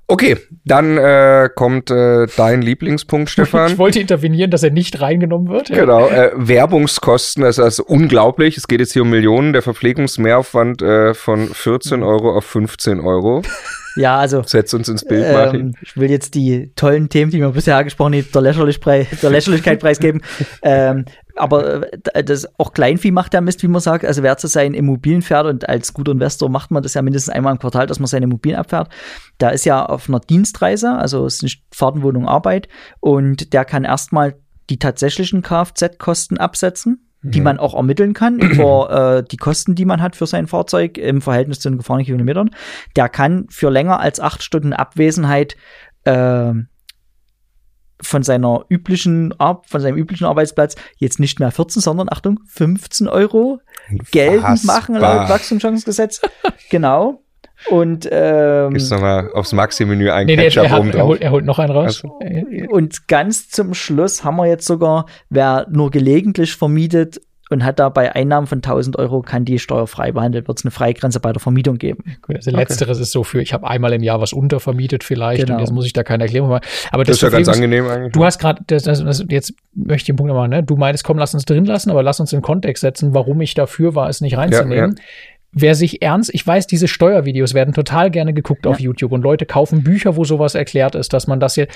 [0.07, 0.37] Okay,
[0.67, 3.79] dann äh, kommt äh, dein Lieblingspunkt, Ich Stefan.
[3.79, 5.71] wollte intervenieren, dass er nicht reingenommen wird.
[5.71, 5.77] Ja.
[5.81, 8.59] Genau, äh, Werbungskosten, das ist unglaublich.
[8.59, 9.55] Es geht jetzt hier um Millionen.
[9.55, 13.41] Der Verpflegungsmehraufwand äh, von 14 Euro auf 15 Euro.
[13.97, 15.61] Ja, also Setz uns ins Bild, Martin.
[15.61, 19.30] Ähm, ich will jetzt die tollen Themen, die wir bisher angesprochen haben, der, Lächerlichkeit, der
[19.30, 20.22] Lächerlichkeit preisgeben.
[20.62, 21.05] ähm,
[21.36, 24.05] aber äh, das auch Kleinvieh macht der Mist, wie man sagt.
[24.05, 27.34] Also wer zu seinen Immobilien fährt und als guter Investor macht man das ja mindestens
[27.34, 28.88] einmal im Quartal, dass man seine Immobilien abfährt.
[29.38, 32.68] Da ist ja auf einer Dienstreise, also es ist nicht Fahrtenwohnung Arbeit
[33.01, 34.36] und der kann erstmal
[34.70, 40.03] die tatsächlichen Kfz-Kosten absetzen die man auch ermitteln kann über äh, die Kosten, die man
[40.03, 42.51] hat für sein Fahrzeug im Verhältnis zu den gefahrenen Kilometern.
[42.97, 45.57] Der kann für länger als acht Stunden Abwesenheit
[46.05, 46.53] äh,
[48.01, 53.61] von seiner üblichen von seinem üblichen Arbeitsplatz jetzt nicht mehr 14, sondern Achtung 15 Euro
[54.11, 55.29] geltend machen laut.
[55.29, 56.20] Wachstumschancengesetz.
[56.70, 57.24] genau.
[57.71, 61.09] Und ähm, Gibst nochmal aufs Maxi-Menü ein Nee, nee, Ketchup er, hat, oben er, drauf.
[61.09, 62.03] holt, er holt noch einen raus.
[62.05, 62.19] Also.
[62.71, 68.15] Und ganz zum Schluss haben wir jetzt sogar, wer nur gelegentlich vermietet und hat dabei
[68.15, 71.77] Einnahmen von 1000 Euro, kann die steuerfrei behandelt, wird es eine Freigrenze bei der Vermietung
[71.77, 72.03] geben.
[72.23, 75.55] Gut, also letzteres ist so für, ich habe einmal im Jahr was untervermietet vielleicht Genau.
[75.55, 76.65] und jetzt muss ich da keine Erklärung machen.
[76.91, 78.12] Aber Das das, ist ja ganz angenehm eigentlich.
[78.12, 80.62] Du hast gerade, das, das, das, jetzt möchte ich den Punkt nochmal, ne?
[80.62, 83.53] Du meinst, komm, lass uns drin lassen, aber lass uns in Kontext setzen, warum ich
[83.55, 84.99] dafür war, es nicht reinzunehmen.
[85.57, 89.46] Wer sich ernst, ich weiß, diese Steuervideos werden total gerne geguckt auf YouTube und Leute
[89.46, 91.68] kaufen Bücher, wo sowas erklärt ist, dass man das hier.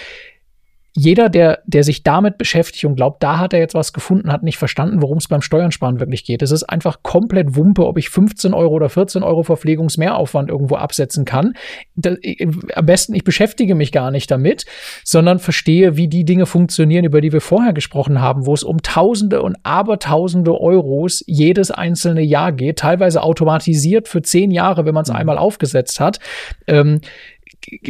[0.97, 4.43] Jeder, der, der sich damit beschäftigt und glaubt, da hat er jetzt was gefunden, hat
[4.43, 6.43] nicht verstanden, worum es beim Steuern sparen wirklich geht.
[6.43, 11.25] Es ist einfach komplett Wumpe, ob ich 15 Euro oder 14 Euro Verpflegungsmehraufwand irgendwo absetzen
[11.25, 11.55] kann.
[11.95, 14.65] Da, äh, am besten, ich beschäftige mich gar nicht damit,
[15.05, 18.83] sondern verstehe, wie die Dinge funktionieren, über die wir vorher gesprochen haben, wo es um
[18.83, 25.05] Tausende und Abertausende Euros jedes einzelne Jahr geht, teilweise automatisiert für zehn Jahre, wenn man
[25.05, 26.19] es einmal aufgesetzt hat.
[26.67, 27.01] Ähm,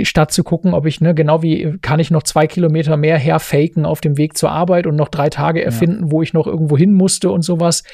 [0.03, 3.85] statt zu gucken, ob ich, ne, genau wie kann ich noch zwei Kilometer mehr herfaken
[3.85, 6.93] auf dem Weg zur Arbeit und noch drei Tage erfinden, wo ich noch irgendwo hin
[6.93, 7.85] musste und sowas.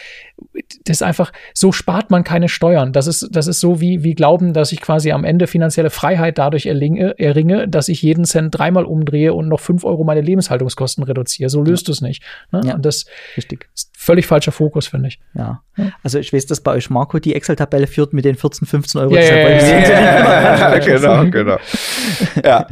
[0.85, 2.93] Das ist einfach, so spart man keine Steuern.
[2.93, 6.39] Das ist, das ist so wie, wie glauben, dass ich quasi am Ende finanzielle Freiheit
[6.39, 11.05] dadurch erlinge, erringe, dass ich jeden Cent dreimal umdrehe und noch fünf Euro meine Lebenshaltungskosten
[11.05, 11.51] reduziere.
[11.51, 12.23] So löst du es nicht.
[12.53, 12.63] Ne?
[12.65, 12.75] Ja.
[12.75, 13.07] Und das
[13.37, 13.69] Richtig.
[13.75, 15.19] ist völlig falscher Fokus, finde ich.
[15.35, 15.63] Ja.
[16.03, 19.15] Also ich weiß, dass bei euch Marco die Excel-Tabelle führt mit den 14, 15 Euro.
[19.15, 20.79] Ja, ja, ja, ja, ja.
[20.85, 21.57] genau, genau.
[22.45, 22.67] Ja.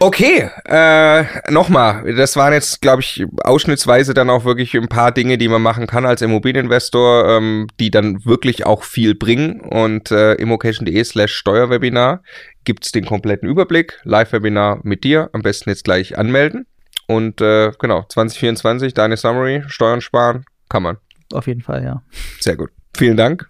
[0.00, 5.38] Okay, äh, nochmal, das waren jetzt, glaube ich, ausschnittsweise dann auch wirklich ein paar Dinge,
[5.38, 9.60] die man machen kann als Immobilieninvestor, ähm, die dann wirklich auch viel bringen.
[9.60, 12.22] Und äh, immocation.de slash Steuerwebinar
[12.64, 14.00] gibt's den kompletten Überblick.
[14.02, 16.66] Live-Webinar mit dir, am besten jetzt gleich anmelden.
[17.06, 20.98] Und äh, genau, 2024, deine Summary, Steuern sparen, kann man.
[21.32, 22.02] Auf jeden Fall, ja.
[22.40, 22.70] Sehr gut.
[22.96, 23.48] Vielen Dank,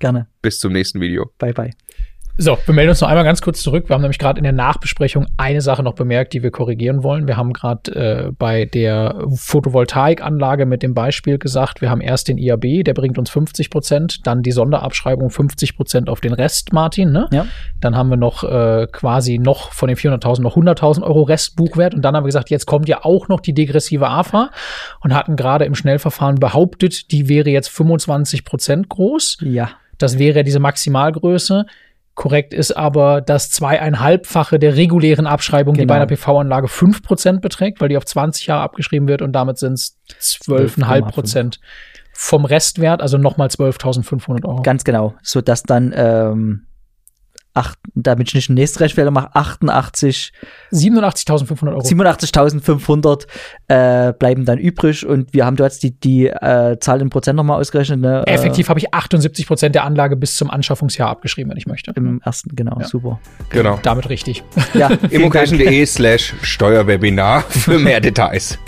[0.00, 0.28] Gerne.
[0.42, 1.30] bis zum nächsten Video.
[1.38, 1.70] Bye, bye.
[2.38, 3.90] So, wir melden uns noch einmal ganz kurz zurück.
[3.90, 7.26] Wir haben nämlich gerade in der Nachbesprechung eine Sache noch bemerkt, die wir korrigieren wollen.
[7.26, 12.38] Wir haben gerade äh, bei der Photovoltaikanlage mit dem Beispiel gesagt, wir haben erst den
[12.38, 17.12] IAB, der bringt uns 50 Prozent, dann die Sonderabschreibung 50 Prozent auf den Rest, Martin.
[17.12, 17.28] Ne?
[17.32, 17.46] Ja.
[17.80, 21.94] Dann haben wir noch äh, quasi noch von den 400.000 noch 100.000 Euro Restbuchwert.
[21.94, 24.50] Und dann haben wir gesagt, jetzt kommt ja auch noch die degressive AFA
[25.00, 29.36] und hatten gerade im Schnellverfahren behauptet, die wäre jetzt 25 Prozent groß.
[29.42, 29.72] Ja.
[29.98, 31.66] Das wäre diese Maximalgröße.
[32.14, 36.02] Korrekt ist aber das zweieinhalbfache der regulären Abschreibung, die bei Genau.
[36.02, 39.98] einer PV-Anlage 5% beträgt, weil die auf 20 Jahre abgeschrieben wird und damit sind es
[40.20, 41.58] 12,5%
[42.12, 44.62] vom Restwert, also nochmal 12.500 Euro.
[44.62, 45.14] Ganz genau.
[45.22, 46.66] So dass dann, ähm,
[47.54, 50.32] acht, damit ich nicht den nächsten Rechenfehler mache, 88,
[50.72, 51.80] 87.500 Euro.
[51.80, 53.26] 87.500
[53.68, 57.60] äh, bleiben dann übrig und wir haben dort die, die äh, Zahl in Prozent nochmal
[57.60, 58.00] ausgerechnet.
[58.00, 58.24] Ne?
[58.26, 61.92] Äh, Effektiv habe ich 78% der Anlage bis zum Anschaffungsjahr abgeschrieben, wenn ich möchte.
[61.94, 62.86] Im ersten, genau, Ja.
[62.86, 63.20] super.
[63.50, 63.78] Genau.
[63.82, 64.42] Damit richtig.
[64.74, 64.88] Ja.
[65.10, 68.58] Immocation.de slash Steuerwebinar für mehr Details.